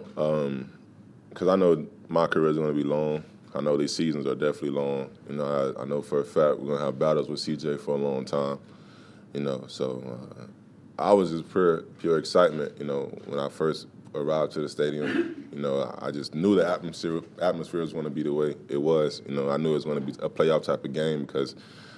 because 1.30 1.48
um, 1.48 1.50
I 1.50 1.56
know 1.56 1.86
my 2.10 2.28
career 2.28 2.50
is 2.50 2.58
going 2.58 2.70
to 2.70 2.74
be 2.74 2.84
long. 2.84 3.24
I 3.54 3.62
know 3.62 3.78
these 3.78 3.96
seasons 3.96 4.26
are 4.26 4.36
definitely 4.36 4.72
long. 4.72 5.10
You 5.30 5.36
know, 5.36 5.76
I, 5.78 5.82
I 5.82 5.86
know 5.86 6.02
for 6.02 6.20
a 6.20 6.26
fact 6.26 6.60
we're 6.60 6.74
gonna 6.74 6.86
have 6.86 7.00
battles 7.00 7.30
with 7.30 7.40
CJ 7.40 7.80
for 7.80 7.92
a 7.92 7.98
long 7.98 8.26
time. 8.26 8.60
You 9.34 9.42
know, 9.42 9.66
so 9.68 10.04
uh, 10.40 10.46
I 11.02 11.14
was 11.14 11.32
just 11.32 11.50
pure 11.52 11.84
pure 12.00 12.18
excitement. 12.18 12.74
You 12.78 12.86
know, 12.86 13.04
when 13.26 13.40
I 13.40 13.50
first 13.50 13.88
arrived 14.14 14.54
to 14.54 14.62
the 14.62 14.70
stadium, 14.70 15.48
you 15.54 15.62
know, 15.62 15.96
I 16.02 16.12
just 16.12 16.36
knew 16.36 16.56
the 16.56 16.68
atmosphere 16.68 17.22
atmosphere 17.42 17.82
was 17.82 17.94
going 17.94 18.06
to 18.06 18.10
be 18.10 18.24
the 18.24 18.34
way 18.34 18.56
it 18.68 18.82
was. 18.82 19.22
You 19.28 19.36
know, 19.36 19.50
I 19.50 19.58
knew 19.58 19.72
it 19.72 19.76
was 19.76 19.86
going 19.86 20.00
to 20.00 20.06
be 20.06 20.14
a 20.22 20.30
playoff 20.30 20.64
type 20.64 20.84
of 20.84 20.92
game 20.92 21.22
because 21.26 21.56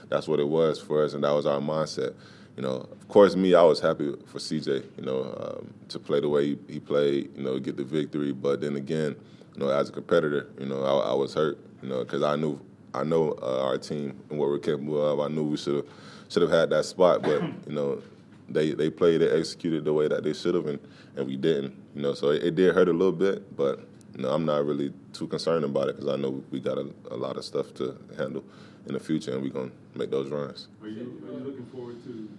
that's 0.10 0.28
what 0.28 0.40
it 0.40 0.48
was 0.48 0.80
for 0.80 1.04
us, 1.04 1.14
and 1.14 1.24
that 1.24 1.32
was 1.32 1.46
our 1.46 1.60
mindset. 1.60 2.14
You 2.58 2.64
know, 2.64 2.90
of 2.92 3.08
course, 3.08 3.36
me, 3.36 3.54
I 3.54 3.62
was 3.62 3.80
happy 3.80 4.12
for 4.26 4.40
CJ. 4.40 4.84
You 4.98 5.06
know, 5.06 5.24
um, 5.40 5.74
to 5.90 6.00
play 6.00 6.20
the 6.20 6.28
way 6.28 6.48
he, 6.48 6.58
he, 6.68 6.80
played. 6.80 7.30
You 7.38 7.44
know, 7.44 7.60
get 7.60 7.78
the 7.78 7.84
victory. 7.84 8.32
But 8.34 8.62
then 8.62 8.76
again, 8.76 9.16
you 9.54 9.60
know, 9.60 9.70
as 9.70 9.90
a 9.90 9.92
competitor, 9.92 10.50
you 10.60 10.66
know, 10.66 10.84
I, 10.84 11.12
I 11.12 11.14
was 11.14 11.36
hurt. 11.36 11.60
You 11.84 11.90
know, 11.90 12.04
because 12.04 12.24
I 12.24 12.36
knew 12.36 12.60
I 12.96 13.04
know 13.04 13.38
uh, 13.44 13.64
our 13.64 13.78
team 13.78 14.20
and 14.30 14.40
what 14.40 14.50
we're 14.50 14.58
capable 14.58 15.06
of. 15.06 15.20
I 15.20 15.28
knew 15.28 15.44
we 15.44 15.58
should 15.58 15.76
have 15.76 15.86
should 16.30 16.42
have 16.42 16.52
had 16.52 16.72
that 16.72 16.86
spot, 16.86 17.22
but 17.22 17.42
you 17.68 17.74
know, 17.74 18.02
they 18.50 18.72
they 18.72 18.90
played 18.90 19.22
and 19.22 19.38
executed 19.38 19.86
the 19.86 19.94
way 19.94 20.08
that 20.08 20.24
they 20.24 20.34
should 20.34 20.56
have, 20.56 20.66
and, 20.66 20.80
and 21.16 21.28
we 21.28 21.38
didn't. 21.38 21.76
You 21.96 22.02
know, 22.02 22.14
so 22.16 22.30
it, 22.30 22.44
it, 22.44 22.56
did 22.56 22.74
hurt 22.74 22.90
a 22.90 22.94
little 22.94 23.12
bit, 23.12 23.56
but 23.56 23.88
you 24.16 24.24
know, 24.24 24.32
I'm 24.32 24.46
not 24.46 24.66
really 24.66 24.92
too 25.14 25.28
concerned 25.28 25.64
about 25.64 25.90
it 25.90 25.98
because 25.98 26.12
I 26.12 26.18
know 26.18 26.44
we 26.50 26.60
got 26.60 26.78
a, 26.78 26.90
a, 27.12 27.16
lot 27.16 27.38
of 27.38 27.46
stuff 27.46 27.74
to 27.76 27.96
handle 28.18 28.44
in 28.88 28.94
the 28.94 29.00
future, 29.00 29.34
and 29.34 29.42
we're 29.42 29.50
gonna 29.50 29.72
make 29.96 30.10
those 30.10 30.30
runs. 30.30 30.68
Are 30.82 30.88
you 30.88 31.22
are 31.28 31.34
you 31.34 31.46
looking 31.46 31.66
forward 31.66 32.04
to 32.06 32.30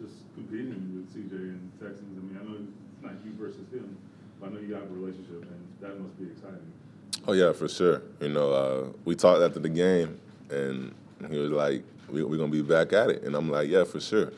just 0.00 0.14
competing 0.34 0.92
with 0.94 1.12
CJ 1.14 1.32
and 1.32 1.72
Texans? 1.80 2.16
I 2.16 2.22
mean, 2.22 2.38
I 2.40 2.44
know 2.44 2.58
it's 2.62 3.02
not 3.02 3.12
you 3.24 3.32
versus 3.38 3.66
him, 3.72 3.96
but 4.40 4.50
I 4.50 4.52
know 4.52 4.60
you 4.60 4.74
have 4.74 4.84
a 4.84 4.94
relationship, 4.94 5.42
and 5.42 5.66
that 5.80 6.00
must 6.00 6.18
be 6.18 6.26
exciting. 6.26 6.72
Oh 7.26 7.32
yeah, 7.32 7.52
for 7.52 7.68
sure. 7.68 8.02
You 8.20 8.28
know, 8.28 8.52
uh, 8.52 8.86
we 9.04 9.16
talked 9.16 9.42
after 9.42 9.58
the 9.58 9.68
game, 9.68 10.18
and 10.50 10.94
he 11.28 11.38
was 11.38 11.50
like, 11.50 11.82
we, 12.08 12.22
"We're 12.22 12.38
gonna 12.38 12.52
be 12.52 12.62
back 12.62 12.92
at 12.92 13.10
it," 13.10 13.22
and 13.24 13.34
I'm 13.34 13.50
like, 13.50 13.68
"Yeah, 13.68 13.84
for 13.84 14.00
sure." 14.00 14.32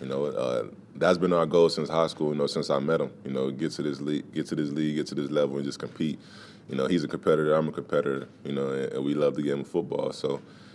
You 0.00 0.08
know, 0.08 0.24
uh, 0.26 0.66
that's 0.96 1.18
been 1.18 1.32
our 1.32 1.46
goal 1.46 1.68
since 1.68 1.88
high 1.88 2.08
school. 2.08 2.30
You 2.32 2.38
know, 2.38 2.48
since 2.48 2.68
I 2.70 2.80
met 2.80 3.00
him. 3.00 3.10
You 3.24 3.32
know, 3.32 3.50
get 3.50 3.70
to 3.72 3.82
this 3.82 4.00
league, 4.00 4.32
get 4.34 4.46
to 4.48 4.56
this 4.56 4.70
league, 4.70 4.96
get 4.96 5.06
to 5.08 5.14
this 5.14 5.30
level, 5.30 5.56
and 5.56 5.64
just 5.64 5.78
compete. 5.78 6.18
You 6.68 6.76
know, 6.76 6.86
he's 6.86 7.04
a 7.04 7.08
competitor. 7.08 7.54
I'm 7.54 7.68
a 7.68 7.72
competitor. 7.72 8.28
You 8.44 8.52
know, 8.52 8.68
and, 8.70 8.92
and 8.92 9.04
we 9.04 9.14
love 9.14 9.36
the 9.36 9.42
game 9.42 9.60
of 9.60 9.68
football. 9.68 10.12
So, 10.12 10.40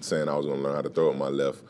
saying 0.00 0.28
I 0.28 0.36
was 0.36 0.46
going 0.46 0.58
to 0.58 0.62
learn 0.62 0.76
how 0.76 0.82
to 0.82 0.90
throw 0.90 1.08
with 1.08 1.18
my 1.18 1.28
left. 1.28 1.62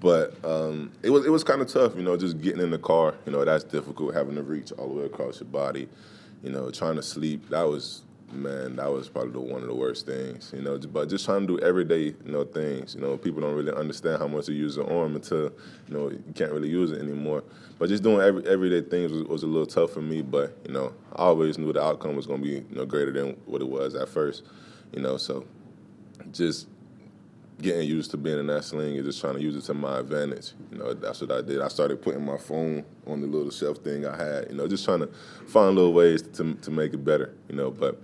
But 0.00 0.34
um, 0.44 0.90
it 1.02 1.10
was 1.10 1.24
it 1.26 1.30
was 1.30 1.44
kind 1.44 1.60
of 1.60 1.68
tough, 1.68 1.94
you 1.96 2.02
know, 2.02 2.16
just 2.16 2.40
getting 2.40 2.60
in 2.60 2.70
the 2.70 2.78
car. 2.78 3.14
You 3.26 3.32
know, 3.32 3.44
that's 3.44 3.64
difficult 3.64 4.14
having 4.14 4.34
to 4.34 4.42
reach 4.42 4.72
all 4.72 4.88
the 4.88 4.94
way 4.94 5.04
across 5.04 5.40
your 5.40 5.48
body. 5.48 5.88
You 6.42 6.50
know, 6.50 6.70
trying 6.70 6.96
to 6.96 7.02
sleep. 7.02 7.48
That 7.50 7.62
was 7.62 8.02
man, 8.32 8.76
that 8.76 8.90
was 8.90 9.08
probably 9.08 9.32
the, 9.32 9.40
one 9.40 9.62
of 9.62 9.68
the 9.68 9.74
worst 9.74 10.06
things, 10.06 10.52
you 10.54 10.62
know. 10.62 10.78
But 10.78 11.08
just 11.08 11.24
trying 11.24 11.46
to 11.46 11.58
do 11.58 11.58
everyday, 11.64 12.04
you 12.06 12.16
know, 12.24 12.44
things. 12.44 12.94
You 12.94 13.00
know, 13.00 13.16
people 13.16 13.42
don't 13.42 13.54
really 13.54 13.72
understand 13.72 14.18
how 14.18 14.26
much 14.26 14.48
you 14.48 14.54
use 14.54 14.76
the 14.76 14.84
arm 14.84 15.14
until, 15.14 15.52
you 15.88 15.94
know, 15.94 16.10
you 16.10 16.22
can't 16.34 16.52
really 16.52 16.70
use 16.70 16.90
it 16.90 17.00
anymore. 17.00 17.44
But 17.78 17.88
just 17.88 18.02
doing 18.02 18.20
every 18.20 18.46
everyday 18.46 18.88
things 18.88 19.12
was, 19.12 19.24
was 19.24 19.42
a 19.42 19.46
little 19.46 19.66
tough 19.66 19.92
for 19.92 20.02
me. 20.02 20.22
But 20.22 20.56
you 20.66 20.72
know, 20.72 20.92
I 21.14 21.24
always 21.24 21.58
knew 21.58 21.72
the 21.72 21.82
outcome 21.82 22.16
was 22.16 22.26
going 22.26 22.42
to 22.42 22.48
be, 22.48 22.54
you 22.54 22.76
know, 22.76 22.86
greater 22.86 23.12
than 23.12 23.36
what 23.46 23.60
it 23.60 23.68
was 23.68 23.94
at 23.94 24.08
first. 24.08 24.42
You 24.92 25.00
know, 25.00 25.16
so 25.16 25.44
just 26.32 26.68
getting 27.62 27.88
used 27.88 28.10
to 28.10 28.16
being 28.16 28.38
in 28.38 28.46
that 28.48 28.64
sling 28.64 28.96
and 28.96 29.04
just 29.04 29.20
trying 29.20 29.34
to 29.34 29.40
use 29.40 29.56
it 29.56 29.62
to 29.62 29.74
my 29.74 30.00
advantage. 30.00 30.52
You 30.70 30.78
know, 30.78 30.92
that's 30.92 31.20
what 31.20 31.32
I 31.32 31.40
did. 31.40 31.60
I 31.60 31.68
started 31.68 32.02
putting 32.02 32.24
my 32.24 32.36
phone 32.36 32.84
on 33.06 33.20
the 33.20 33.26
little 33.26 33.50
shelf 33.50 33.78
thing 33.78 34.04
I 34.04 34.16
had. 34.16 34.50
You 34.50 34.56
know, 34.56 34.66
just 34.66 34.84
trying 34.84 35.00
to 35.00 35.08
find 35.46 35.74
little 35.74 35.92
ways 35.92 36.22
to 36.22 36.54
to 36.54 36.70
make 36.70 36.92
it 36.92 37.04
better. 37.04 37.34
You 37.48 37.56
know, 37.56 37.70
but 37.70 38.02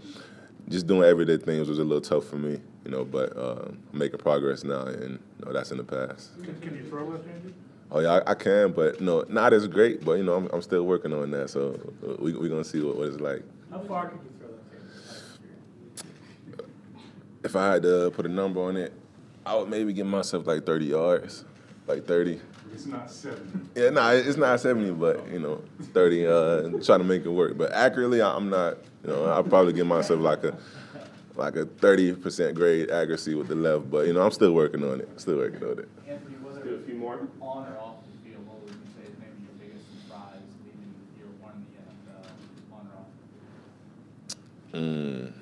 just 0.69 0.87
doing 0.87 1.03
everyday 1.03 1.37
things 1.37 1.69
was 1.69 1.79
a 1.79 1.85
little 1.85 2.01
tough 2.01 2.25
for 2.25 2.37
me. 2.37 2.61
You 2.85 2.91
know, 2.91 3.05
but 3.05 3.37
uh, 3.37 3.69
making 3.93 4.19
progress 4.19 4.65
now, 4.65 4.87
and 4.87 5.19
you 5.39 5.45
know, 5.45 5.53
that's 5.53 5.73
in 5.73 5.77
the 5.77 5.85
past. 5.85 6.31
Can 6.63 6.77
you 6.77 6.89
throw 6.89 7.05
left-handed? 7.05 7.55
Oh 7.91 8.01
yeah, 8.01 8.21
I, 8.27 8.33
I, 8.33 8.35
can, 8.35 8.73
but 8.73 9.01
no, 9.01 9.25
not 9.29 9.53
as 9.53 9.67
great. 9.67 10.05
But 10.05 10.13
you 10.13 10.25
know, 10.25 10.35
I'm, 10.35 10.49
I'm 10.53 10.63
still 10.63 10.85
working 10.85 11.13
on 11.13 11.31
that. 11.33 11.51
So 11.51 11.79
uh, 12.07 12.15
we 12.19 12.33
we 12.33 12.49
gonna 12.49 12.65
see 12.65 12.81
what, 12.81 12.97
what 12.97 13.09
it's 13.09 13.21
like. 13.21 13.43
How 13.71 13.81
far 13.81 14.09
can 14.09 14.19
you 14.19 14.31
throw 14.39 14.49
left-handed? 14.49 16.09
If 17.45 17.57
I 17.57 17.73
had 17.73 17.83
to 17.83 18.11
put 18.11 18.25
a 18.25 18.29
number 18.29 18.61
on 18.61 18.77
it, 18.77 18.93
I 19.49 19.55
would 19.55 19.71
maybe 19.71 19.95
give 19.95 20.07
myself 20.07 20.47
like 20.47 20.67
30 20.67 20.85
yards, 20.85 21.47
like 21.87 22.07
30. 22.07 22.39
It's 22.71 22.85
not 22.85 23.11
70. 23.11 23.41
Yeah, 23.75 23.89
no, 23.89 24.03
nah, 24.03 24.11
it's 24.11 24.37
not 24.37 24.61
70, 24.61 24.91
but 24.93 25.27
you 25.33 25.39
know, 25.39 25.63
30. 25.95 26.27
Uh, 26.27 26.61
trying 26.85 26.99
to 26.99 27.05
make 27.05 27.25
it 27.25 27.31
work, 27.31 27.57
but 27.57 27.73
accurately, 27.73 28.21
I'm 28.21 28.51
not. 28.51 28.77
You 29.03 29.09
know, 29.11 29.25
I'll 29.25 29.43
probably 29.43 29.73
give 29.73 29.87
myself 29.87 30.21
like 30.21 30.45
a 30.45 30.55
like 31.35 31.57
a 31.57 31.65
30% 31.65 32.55
grade 32.55 32.91
accuracy 32.91 33.35
with 33.35 33.49
the 33.49 33.55
left, 33.55 33.91
but 33.91 34.07
you 34.07 34.13
know, 34.13 34.21
I'm 34.21 34.33
still 34.33 34.53
working 34.53 34.85
on 34.85 35.01
it. 35.01 35.09
Still 35.19 35.37
working 35.37 35.65
on 35.65 35.79
it. 35.79 35.89
Anthony, 36.07 36.37
was 36.45 36.57
there 36.57 36.75
a 36.75 36.79
few 36.81 36.97
more 36.97 37.15
on 37.15 37.31
or 37.41 37.79
off 37.79 37.95
the 38.05 38.11
field? 38.29 38.47
What 38.47 38.61
would 38.65 38.75
you 38.75 38.81
say 38.97 39.05
is 39.11 39.17
maybe 39.19 39.45
your 39.45 39.55
biggest 39.59 39.87
surprise 40.03 40.43
leaving 40.67 40.93
year 41.17 41.29
one 41.41 41.55
in 41.55 41.65
the 41.73 41.79
NFL, 42.13 42.29
on 42.75 42.85
or 42.85 42.97
off? 43.01 43.09
Mm. 44.75 45.33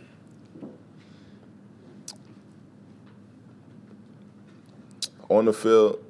On 5.28 5.44
the 5.44 5.52
field, 5.52 6.02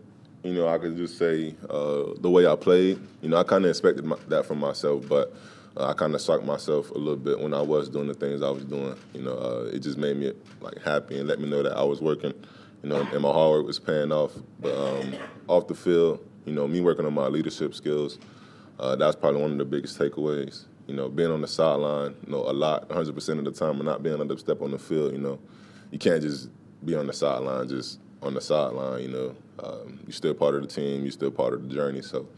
you 0.43 0.53
know, 0.53 0.69
I 0.69 0.79
could 0.79 0.97
just 0.97 1.19
say 1.19 1.55
uh, 1.69 2.05
the 2.19 2.31
way 2.31 2.47
I 2.47 2.55
played. 2.57 3.01
You 3.23 3.29
know, 3.29 3.37
I 3.37 3.43
kind 3.43 3.65
of 3.65 3.71
expected 3.71 4.05
my, 4.05 4.17
that 4.29 4.47
from 4.47 4.61
myself, 4.61 5.09
but 5.09 5.35
uh, 5.77 5.89
I 5.89 5.95
kind 5.95 6.15
of 6.15 6.21
sucked 6.21 6.45
myself 6.45 6.91
a 6.91 6.99
little 6.99 7.17
bit 7.17 7.41
when 7.41 7.53
I 7.53 7.61
was 7.61 7.89
doing 7.89 8.07
the 8.07 8.15
things 8.15 8.43
I 8.43 8.51
was 8.51 8.65
doing. 8.65 8.95
You 9.13 9.23
know, 9.23 9.37
uh, 9.37 9.71
it 9.73 9.81
just 9.81 9.99
made 9.99 10.17
me 10.17 10.33
like 10.61 10.81
happy 10.83 11.19
and 11.19 11.29
let 11.29 11.41
me 11.41 11.49
know 11.49 11.63
that 11.63 11.77
I 11.77 11.83
was 11.83 12.01
working. 12.01 12.33
You 12.83 12.91
know, 12.91 13.01
and 13.01 13.23
my 13.23 13.33
hard 13.33 13.59
work 13.59 13.67
was 13.67 13.79
paying 13.79 14.13
off. 14.13 14.33
But 14.61 14.77
um, 14.77 15.15
off 15.49 15.67
the 15.67 15.75
field, 15.75 16.25
you 16.45 16.53
know, 16.53 16.69
me 16.69 16.81
working 16.81 17.07
on 17.07 17.15
my 17.15 17.27
leadership 17.27 17.75
skills, 17.75 18.19
uh, 18.79 18.95
that's 18.95 19.17
probably 19.17 19.41
one 19.43 19.53
of 19.53 19.59
the 19.59 19.65
biggest 19.65 19.99
takeaways. 19.99 20.65
You 20.87 20.95
know, 20.95 21.09
being 21.09 21.33
on 21.33 21.41
the 21.41 21.49
sideline, 21.49 22.15
you 22.25 22.33
know, 22.33 22.49
a 22.49 22.53
lot, 22.53 22.89
100% 22.89 23.39
of 23.39 23.45
the 23.45 23.51
time, 23.51 23.77
and 23.77 23.87
not 23.87 24.05
being 24.05 24.15
able 24.15 24.29
to 24.29 24.39
step 24.39 24.63
on 24.63 24.71
the 24.71 24.79
field. 24.79 25.13
You 25.13 25.19
know, 25.19 25.41
you 25.91 25.99
can't 25.99 26.23
just 26.23 26.51
be 26.85 26.95
on 26.95 27.09
the 27.09 27.13
sideline 27.13 27.69
just 27.69 27.99
on 28.23 28.35
the 28.35 28.41
sideline. 28.41 29.03
You 29.03 29.09
know, 29.09 29.37
um, 29.63 30.01
you're 30.07 30.13
still 30.13 30.35
part 30.35 30.55
of 30.55 30.63
the 30.63 30.69
team. 30.69 31.03
You're 31.03 31.13
still 31.13 31.31
part 31.31 31.55
of 31.55 31.69
the 31.69 31.75
journey. 31.75 32.03
So 32.03 32.29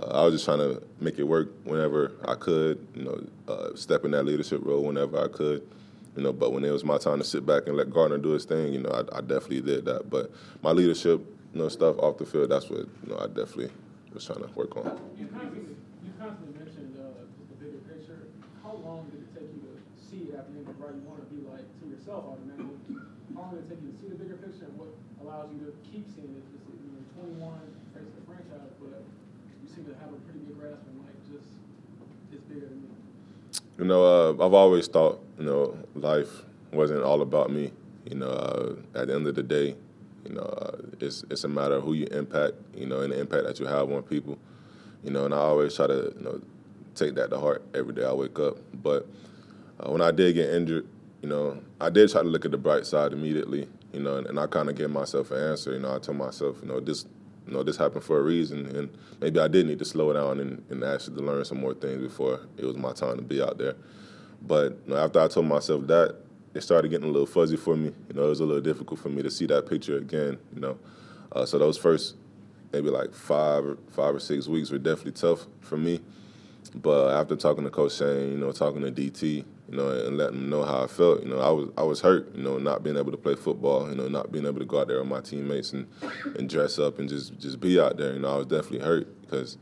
uh, 0.00 0.06
I 0.06 0.24
was 0.24 0.34
just 0.34 0.44
trying 0.44 0.58
to 0.58 0.82
make 1.00 1.18
it 1.18 1.24
work 1.24 1.52
whenever 1.64 2.12
I 2.26 2.34
could. 2.34 2.86
You 2.94 3.04
know, 3.04 3.26
uh, 3.48 3.74
step 3.74 4.04
in 4.04 4.10
that 4.12 4.24
leadership 4.24 4.60
role 4.62 4.82
whenever 4.82 5.22
I 5.22 5.28
could. 5.28 5.66
You 6.16 6.22
know, 6.22 6.32
but 6.32 6.52
when 6.52 6.64
it 6.64 6.70
was 6.70 6.84
my 6.84 6.98
time 6.98 7.18
to 7.18 7.24
sit 7.24 7.46
back 7.46 7.66
and 7.66 7.76
let 7.76 7.90
Gardner 7.90 8.18
do 8.18 8.30
his 8.30 8.44
thing, 8.44 8.74
you 8.74 8.80
know, 8.80 8.90
I, 8.90 9.18
I 9.18 9.20
definitely 9.22 9.62
did 9.62 9.86
that. 9.86 10.10
But 10.10 10.30
my 10.62 10.70
leadership, 10.70 11.20
you 11.54 11.60
know, 11.60 11.68
stuff 11.68 11.96
off 11.98 12.18
the 12.18 12.26
field, 12.26 12.50
that's 12.50 12.68
what 12.68 12.80
you 12.80 13.08
know 13.08 13.18
I 13.18 13.26
definitely 13.28 13.70
was 14.12 14.26
trying 14.26 14.42
to 14.42 14.50
work 14.54 14.76
on. 14.76 15.00
You 15.18 15.26
constantly, 15.26 15.74
you 16.04 16.12
constantly 16.20 16.58
mentioned 16.62 16.96
uh, 17.00 17.24
the 17.48 17.64
bigger 17.64 17.78
picture. 17.88 18.28
How 18.62 18.72
long 18.74 19.08
did 19.10 19.20
it 19.20 19.32
take 19.34 19.48
you 19.54 19.62
to 19.64 19.80
see 19.96 20.32
it 20.32 20.34
at 20.38 20.52
the 20.52 20.58
end 20.58 20.68
of 20.68 20.71
the 20.71 20.71
right? 20.82 20.94
You 20.98 21.06
want 21.06 21.22
to 21.22 21.28
be 21.30 21.40
like 21.46 21.64
to 21.80 21.84
yourself 21.86 22.34
automatically. 22.34 22.98
How 23.38 23.48
long 23.48 23.56
it 23.56 23.70
take 23.70 23.80
you 23.80 23.94
to 23.94 23.98
see 24.02 24.08
the 24.10 24.18
bigger 24.18 24.36
picture, 24.36 24.66
and 24.66 24.74
what 24.76 24.90
allows 25.22 25.48
you 25.54 25.70
to 25.70 25.72
keep 25.86 26.04
seeing 26.10 26.34
it. 26.34 26.44
Just, 26.50 26.66
you 26.66 26.90
know, 26.90 27.38
21 27.38 27.54
face 27.94 28.10
the 28.18 28.22
franchise, 28.26 28.74
but 28.82 29.00
you 29.62 29.66
seem 29.70 29.86
to 29.86 29.94
have 30.02 30.10
a 30.10 30.18
pretty 30.26 30.42
good 30.42 30.58
grasp 30.58 30.82
on 30.90 31.06
like 31.06 31.16
just 31.30 31.46
it's 32.34 32.42
bigger 32.50 32.66
than 32.66 32.82
me. 32.82 32.90
You 33.78 33.86
know, 33.86 34.02
uh, 34.04 34.44
I've 34.44 34.54
always 34.54 34.88
thought, 34.88 35.22
you 35.38 35.46
know, 35.46 35.78
life 35.94 36.42
wasn't 36.72 37.02
all 37.02 37.22
about 37.22 37.50
me. 37.50 37.72
You 38.10 38.16
know, 38.18 38.28
uh, 38.30 38.98
at 38.98 39.06
the 39.08 39.14
end 39.14 39.26
of 39.26 39.34
the 39.34 39.42
day, 39.42 39.76
you 40.26 40.34
know, 40.34 40.42
uh, 40.42 40.76
it's 41.00 41.24
it's 41.30 41.44
a 41.44 41.48
matter 41.48 41.76
of 41.76 41.84
who 41.84 41.94
you 41.94 42.06
impact, 42.10 42.54
you 42.74 42.86
know, 42.86 43.00
and 43.00 43.12
the 43.12 43.20
impact 43.20 43.44
that 43.44 43.60
you 43.60 43.66
have 43.66 43.90
on 43.90 44.02
people. 44.02 44.36
You 45.04 45.10
know, 45.10 45.24
and 45.24 45.34
I 45.34 45.38
always 45.38 45.74
try 45.74 45.86
to, 45.86 46.12
you 46.16 46.22
know, 46.24 46.40
take 46.94 47.14
that 47.14 47.30
to 47.30 47.38
heart 47.38 47.62
every 47.74 47.94
day 47.94 48.04
I 48.04 48.12
wake 48.12 48.38
up. 48.38 48.58
But 48.82 49.06
uh, 49.80 49.90
when 49.90 50.02
I 50.02 50.10
did 50.10 50.34
get 50.34 50.50
injured, 50.50 50.86
you 51.22 51.28
know, 51.28 51.62
I 51.80 51.90
did 51.90 52.10
try 52.10 52.22
to 52.22 52.28
look 52.28 52.44
at 52.44 52.50
the 52.50 52.58
bright 52.58 52.86
side 52.86 53.12
immediately 53.12 53.68
you 53.92 54.00
know, 54.00 54.16
and, 54.16 54.26
and 54.26 54.40
I 54.40 54.46
kind 54.46 54.68
of 54.68 54.76
gave 54.76 54.90
myself 54.90 55.30
an 55.30 55.38
answer. 55.50 55.72
You 55.72 55.80
know, 55.80 55.94
I 55.94 55.98
told 55.98 56.18
myself, 56.18 56.56
you 56.62 56.68
know, 56.68 56.80
this, 56.80 57.06
you 57.46 57.52
know, 57.52 57.62
this 57.62 57.76
happened 57.76 58.04
for 58.04 58.18
a 58.18 58.22
reason, 58.22 58.66
and 58.74 58.90
maybe 59.20 59.38
I 59.38 59.48
did 59.48 59.66
need 59.66 59.78
to 59.80 59.84
slow 59.84 60.12
down 60.12 60.40
and, 60.40 60.64
and 60.70 60.82
actually 60.82 61.16
to 61.16 61.22
learn 61.22 61.44
some 61.44 61.60
more 61.60 61.74
things 61.74 62.00
before 62.02 62.40
it 62.56 62.64
was 62.64 62.76
my 62.76 62.92
time 62.92 63.16
to 63.16 63.22
be 63.22 63.42
out 63.42 63.58
there. 63.58 63.74
But 64.40 64.78
you 64.86 64.94
know, 64.94 64.96
after 64.96 65.20
I 65.20 65.28
told 65.28 65.46
myself 65.46 65.86
that, 65.88 66.16
it 66.54 66.62
started 66.62 66.90
getting 66.90 67.08
a 67.08 67.12
little 67.12 67.26
fuzzy 67.26 67.56
for 67.56 67.76
me. 67.76 67.92
You 68.08 68.14
know, 68.14 68.26
it 68.26 68.30
was 68.30 68.40
a 68.40 68.44
little 68.44 68.62
difficult 68.62 69.00
for 69.00 69.08
me 69.08 69.22
to 69.22 69.30
see 69.30 69.46
that 69.46 69.68
picture 69.68 69.96
again. 69.96 70.38
You 70.54 70.60
know, 70.60 70.78
uh, 71.32 71.46
so 71.46 71.58
those 71.58 71.78
first 71.78 72.16
maybe 72.72 72.88
like 72.88 73.12
five 73.12 73.64
or 73.64 73.78
five 73.90 74.14
or 74.14 74.20
six 74.20 74.48
weeks 74.48 74.70
were 74.70 74.78
definitely 74.78 75.12
tough 75.12 75.46
for 75.60 75.76
me. 75.76 76.00
But 76.74 77.14
after 77.18 77.36
talking 77.36 77.64
to 77.64 77.70
Coach 77.70 77.96
Shane, 77.96 78.32
you 78.32 78.38
know, 78.38 78.52
talking 78.52 78.82
to 78.82 78.90
DT, 78.90 79.44
you 79.72 79.78
know, 79.78 79.88
and 79.88 80.18
letting 80.18 80.38
them 80.38 80.50
know 80.50 80.64
how 80.64 80.84
I 80.84 80.86
felt, 80.86 81.22
you 81.22 81.30
know, 81.30 81.40
I 81.40 81.48
was 81.48 81.70
I 81.78 81.82
was 81.82 82.02
hurt, 82.02 82.30
you 82.36 82.42
know, 82.42 82.58
not 82.58 82.82
being 82.82 82.98
able 82.98 83.10
to 83.10 83.16
play 83.16 83.34
football, 83.34 83.88
you 83.88 83.96
know, 83.96 84.06
not 84.06 84.30
being 84.30 84.44
able 84.44 84.58
to 84.58 84.66
go 84.66 84.80
out 84.80 84.88
there 84.88 84.98
with 84.98 85.08
my 85.08 85.22
teammates 85.22 85.72
and, 85.72 85.86
and 86.36 86.46
dress 86.46 86.78
up 86.78 86.98
and 86.98 87.08
just 87.08 87.38
just 87.38 87.58
be 87.58 87.80
out 87.80 87.96
there. 87.96 88.12
You 88.12 88.20
know, 88.20 88.34
I 88.34 88.36
was 88.36 88.46
definitely 88.46 88.80
hurt 88.80 89.22
because, 89.22 89.56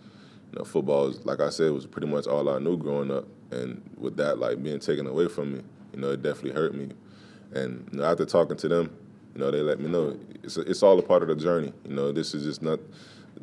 you 0.53 0.59
know, 0.59 0.65
football 0.65 1.07
is 1.07 1.25
like 1.25 1.39
I 1.39 1.49
said 1.51 1.71
was 1.71 1.87
pretty 1.87 2.09
much 2.09 2.27
all 2.27 2.49
I 2.49 2.59
knew 2.59 2.77
growing 2.77 3.13
up, 3.13 3.29
and 3.53 3.81
with 3.97 4.17
that 4.17 4.39
like 4.39 4.61
being 4.61 4.81
taken 4.81 5.07
away 5.07 5.29
from 5.29 5.53
me, 5.53 5.63
you 5.95 6.01
know, 6.01 6.11
it 6.11 6.23
definitely 6.23 6.61
hurt 6.61 6.75
me. 6.75 6.89
And 7.53 7.89
you 7.93 8.01
know, 8.01 8.05
after 8.05 8.25
talking 8.25 8.57
to 8.57 8.69
them, 8.69 8.91
you 9.37 9.41
know, 9.41 9.53
they 9.53 9.61
let 9.61 9.79
me 9.79 9.89
know 9.89 10.19
it's 10.43 10.57
it's 10.57 10.83
all 10.83 10.99
a 10.99 11.03
part 11.03 11.23
of 11.23 11.29
the 11.29 11.37
journey. 11.37 11.73
You 11.89 11.95
know, 11.95 12.11
this 12.11 12.35
is 12.35 12.43
just 12.43 12.63
not 12.63 12.81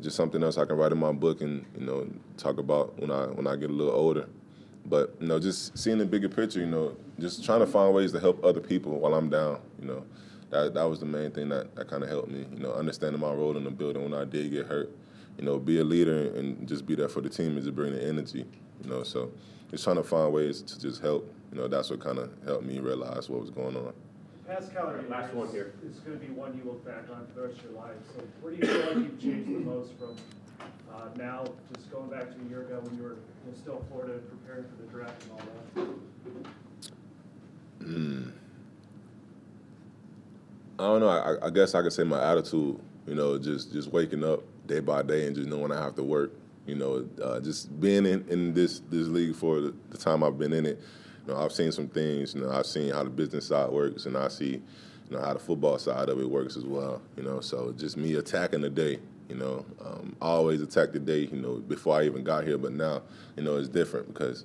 just 0.02 0.16
something 0.16 0.42
else 0.42 0.58
I 0.58 0.66
can 0.66 0.76
write 0.76 0.92
in 0.92 0.98
my 0.98 1.12
book 1.12 1.40
and 1.40 1.64
you 1.78 1.86
know 1.86 2.06
talk 2.36 2.58
about 2.58 2.98
when 3.00 3.10
I 3.10 3.24
when 3.24 3.46
I 3.46 3.56
get 3.56 3.70
a 3.70 3.72
little 3.72 3.94
older. 3.94 4.28
But 4.88 5.14
you 5.20 5.26
know, 5.26 5.38
just 5.38 5.76
seeing 5.76 5.98
the 5.98 6.06
bigger 6.06 6.28
picture, 6.28 6.60
you 6.60 6.66
know, 6.66 6.96
just 7.18 7.44
trying 7.44 7.60
to 7.60 7.66
find 7.66 7.92
ways 7.94 8.12
to 8.12 8.20
help 8.20 8.42
other 8.44 8.60
people 8.60 8.98
while 8.98 9.14
I'm 9.14 9.28
down. 9.28 9.60
You 9.80 9.88
know, 9.88 10.04
that 10.50 10.74
that 10.74 10.84
was 10.84 11.00
the 11.00 11.06
main 11.06 11.30
thing 11.30 11.48
that, 11.50 11.74
that 11.76 11.88
kind 11.88 12.02
of 12.02 12.08
helped 12.08 12.28
me. 12.30 12.46
You 12.54 12.60
know, 12.62 12.72
understanding 12.72 13.20
my 13.20 13.32
role 13.32 13.56
in 13.56 13.64
the 13.64 13.70
building 13.70 14.02
when 14.02 14.14
I 14.14 14.24
did 14.24 14.50
get 14.50 14.66
hurt. 14.66 14.90
You 15.38 15.44
know, 15.44 15.58
be 15.58 15.78
a 15.78 15.84
leader 15.84 16.34
and 16.36 16.66
just 16.66 16.86
be 16.86 16.94
there 16.94 17.08
for 17.08 17.20
the 17.20 17.28
team 17.28 17.52
and 17.52 17.62
just 17.62 17.74
bring 17.76 17.92
the 17.92 18.02
energy. 18.04 18.44
You 18.82 18.90
know, 18.90 19.02
so 19.02 19.30
just 19.70 19.84
trying 19.84 19.96
to 19.96 20.02
find 20.02 20.32
ways 20.32 20.62
to 20.62 20.80
just 20.80 21.00
help. 21.02 21.32
You 21.52 21.58
know, 21.58 21.68
that's 21.68 21.90
what 21.90 22.00
kind 22.00 22.18
of 22.18 22.30
helped 22.44 22.64
me 22.64 22.78
realize 22.78 23.28
what 23.28 23.40
was 23.40 23.50
going 23.50 23.76
on. 23.76 23.92
Past 24.46 24.72
calendar 24.72 25.00
year 25.02 25.10
Last 25.10 25.34
one 25.34 25.46
is- 25.48 25.52
here. 25.52 25.74
is 25.86 25.98
gonna 26.00 26.16
be 26.16 26.28
one 26.28 26.56
you 26.56 26.64
look 26.70 26.82
back 26.84 27.04
on 27.12 27.26
for 27.26 27.40
the 27.42 27.48
rest 27.48 27.58
of 27.60 27.64
your 27.70 27.80
life. 27.80 27.96
So 28.16 28.22
where 28.40 28.54
do 28.54 28.58
you 28.58 28.66
feel 28.66 28.86
like 28.86 28.96
you've 28.96 29.20
changed 29.20 29.46
the 29.48 29.58
most 29.60 29.92
from, 29.98 30.16
uh, 30.92 31.08
now, 31.16 31.44
just 31.74 31.90
going 31.90 32.08
back 32.10 32.30
to 32.30 32.36
a 32.46 32.48
year 32.48 32.62
ago 32.62 32.80
when 32.82 32.96
you 32.96 33.02
were 33.02 33.10
you 33.10 33.50
know, 33.50 33.56
still 33.56 33.84
Florida 33.88 34.18
preparing 34.18 34.64
for 34.64 34.82
the 34.82 34.88
draft 34.90 35.22
and 35.22 35.32
all 35.32 35.38
that? 35.74 35.88
I 40.78 40.82
don't 40.82 41.00
know. 41.00 41.08
I, 41.08 41.46
I 41.46 41.50
guess 41.50 41.74
I 41.74 41.82
could 41.82 41.92
say 41.92 42.04
my 42.04 42.22
attitude. 42.32 42.78
You 43.06 43.14
know, 43.14 43.38
just 43.38 43.72
just 43.72 43.90
waking 43.90 44.22
up 44.22 44.42
day 44.66 44.80
by 44.80 45.02
day 45.02 45.26
and 45.26 45.34
just 45.34 45.48
knowing 45.48 45.72
I 45.72 45.82
have 45.82 45.94
to 45.96 46.02
work. 46.04 46.32
You 46.66 46.74
know, 46.74 47.08
uh, 47.22 47.40
just 47.40 47.80
being 47.80 48.06
in, 48.06 48.24
in 48.28 48.54
this 48.54 48.80
this 48.90 49.08
league 49.08 49.34
for 49.34 49.60
the, 49.60 49.74
the 49.90 49.98
time 49.98 50.22
I've 50.22 50.38
been 50.38 50.52
in 50.52 50.66
it. 50.66 50.78
You 51.26 51.32
know, 51.32 51.40
I've 51.40 51.52
seen 51.52 51.72
some 51.72 51.88
things. 51.88 52.34
You 52.34 52.42
know, 52.42 52.50
I've 52.50 52.66
seen 52.66 52.92
how 52.92 53.02
the 53.02 53.10
business 53.10 53.48
side 53.48 53.70
works, 53.70 54.06
and 54.06 54.16
I 54.16 54.28
see, 54.28 54.60
you 55.10 55.16
know, 55.16 55.20
how 55.20 55.32
the 55.32 55.38
football 55.38 55.78
side 55.78 56.08
of 56.08 56.20
it 56.20 56.28
works 56.28 56.56
as 56.56 56.64
well. 56.64 57.00
You 57.16 57.22
know, 57.24 57.40
so 57.40 57.72
just 57.76 57.96
me 57.96 58.14
attacking 58.14 58.60
the 58.60 58.70
day. 58.70 58.98
You 59.28 59.36
know, 59.36 59.66
um, 59.84 60.16
I 60.22 60.26
always 60.26 60.62
attack 60.62 60.92
the 60.92 60.98
day. 60.98 61.28
You 61.30 61.40
know, 61.40 61.56
before 61.56 61.96
I 61.96 62.04
even 62.04 62.24
got 62.24 62.44
here, 62.44 62.58
but 62.58 62.72
now, 62.72 63.02
you 63.36 63.42
know, 63.42 63.56
it's 63.56 63.68
different 63.68 64.08
because 64.08 64.44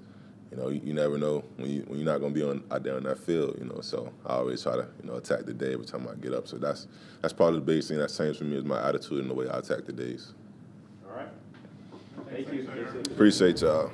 you 0.54 0.58
know, 0.62 0.70
you, 0.70 0.82
you 0.84 0.94
never 0.94 1.18
know 1.18 1.44
when 1.58 1.70
you 1.70 1.82
when 1.88 2.00
you're 2.00 2.06
not 2.06 2.20
gonna 2.20 2.34
be 2.34 2.44
on 2.44 2.64
out 2.70 2.84
there 2.84 2.96
on 2.96 3.04
that 3.04 3.18
field, 3.18 3.58
you 3.60 3.66
know. 3.66 3.82
So 3.82 4.12
I 4.26 4.36
always 4.36 4.62
try 4.62 4.76
to, 4.76 4.88
you 5.02 5.10
know, 5.10 5.16
attack 5.16 5.46
the 5.46 5.54
day 5.54 5.74
every 5.74 5.86
time 5.86 6.08
I 6.08 6.16
get 6.16 6.34
up. 6.34 6.48
So 6.48 6.58
that's 6.58 6.88
that's 7.22 7.34
probably 7.34 7.60
the 7.60 7.66
biggest 7.66 7.90
thing 7.90 7.98
that 7.98 8.14
changed 8.16 8.38
for 8.38 8.46
me 8.46 8.58
is 8.58 8.64
my 8.64 8.88
attitude 8.88 9.20
and 9.22 9.30
the 9.30 9.34
way 9.34 9.50
I 9.50 9.60
attack 9.60 9.86
the 9.86 9.94
days. 9.94 10.34
All 11.10 11.16
right. 11.16 11.28
Thank 12.30 12.54
you. 12.54 12.66
Thanks, 12.66 12.92
Aaron. 12.92 13.02
Appreciate 13.10 13.62
y'all. 13.62 13.92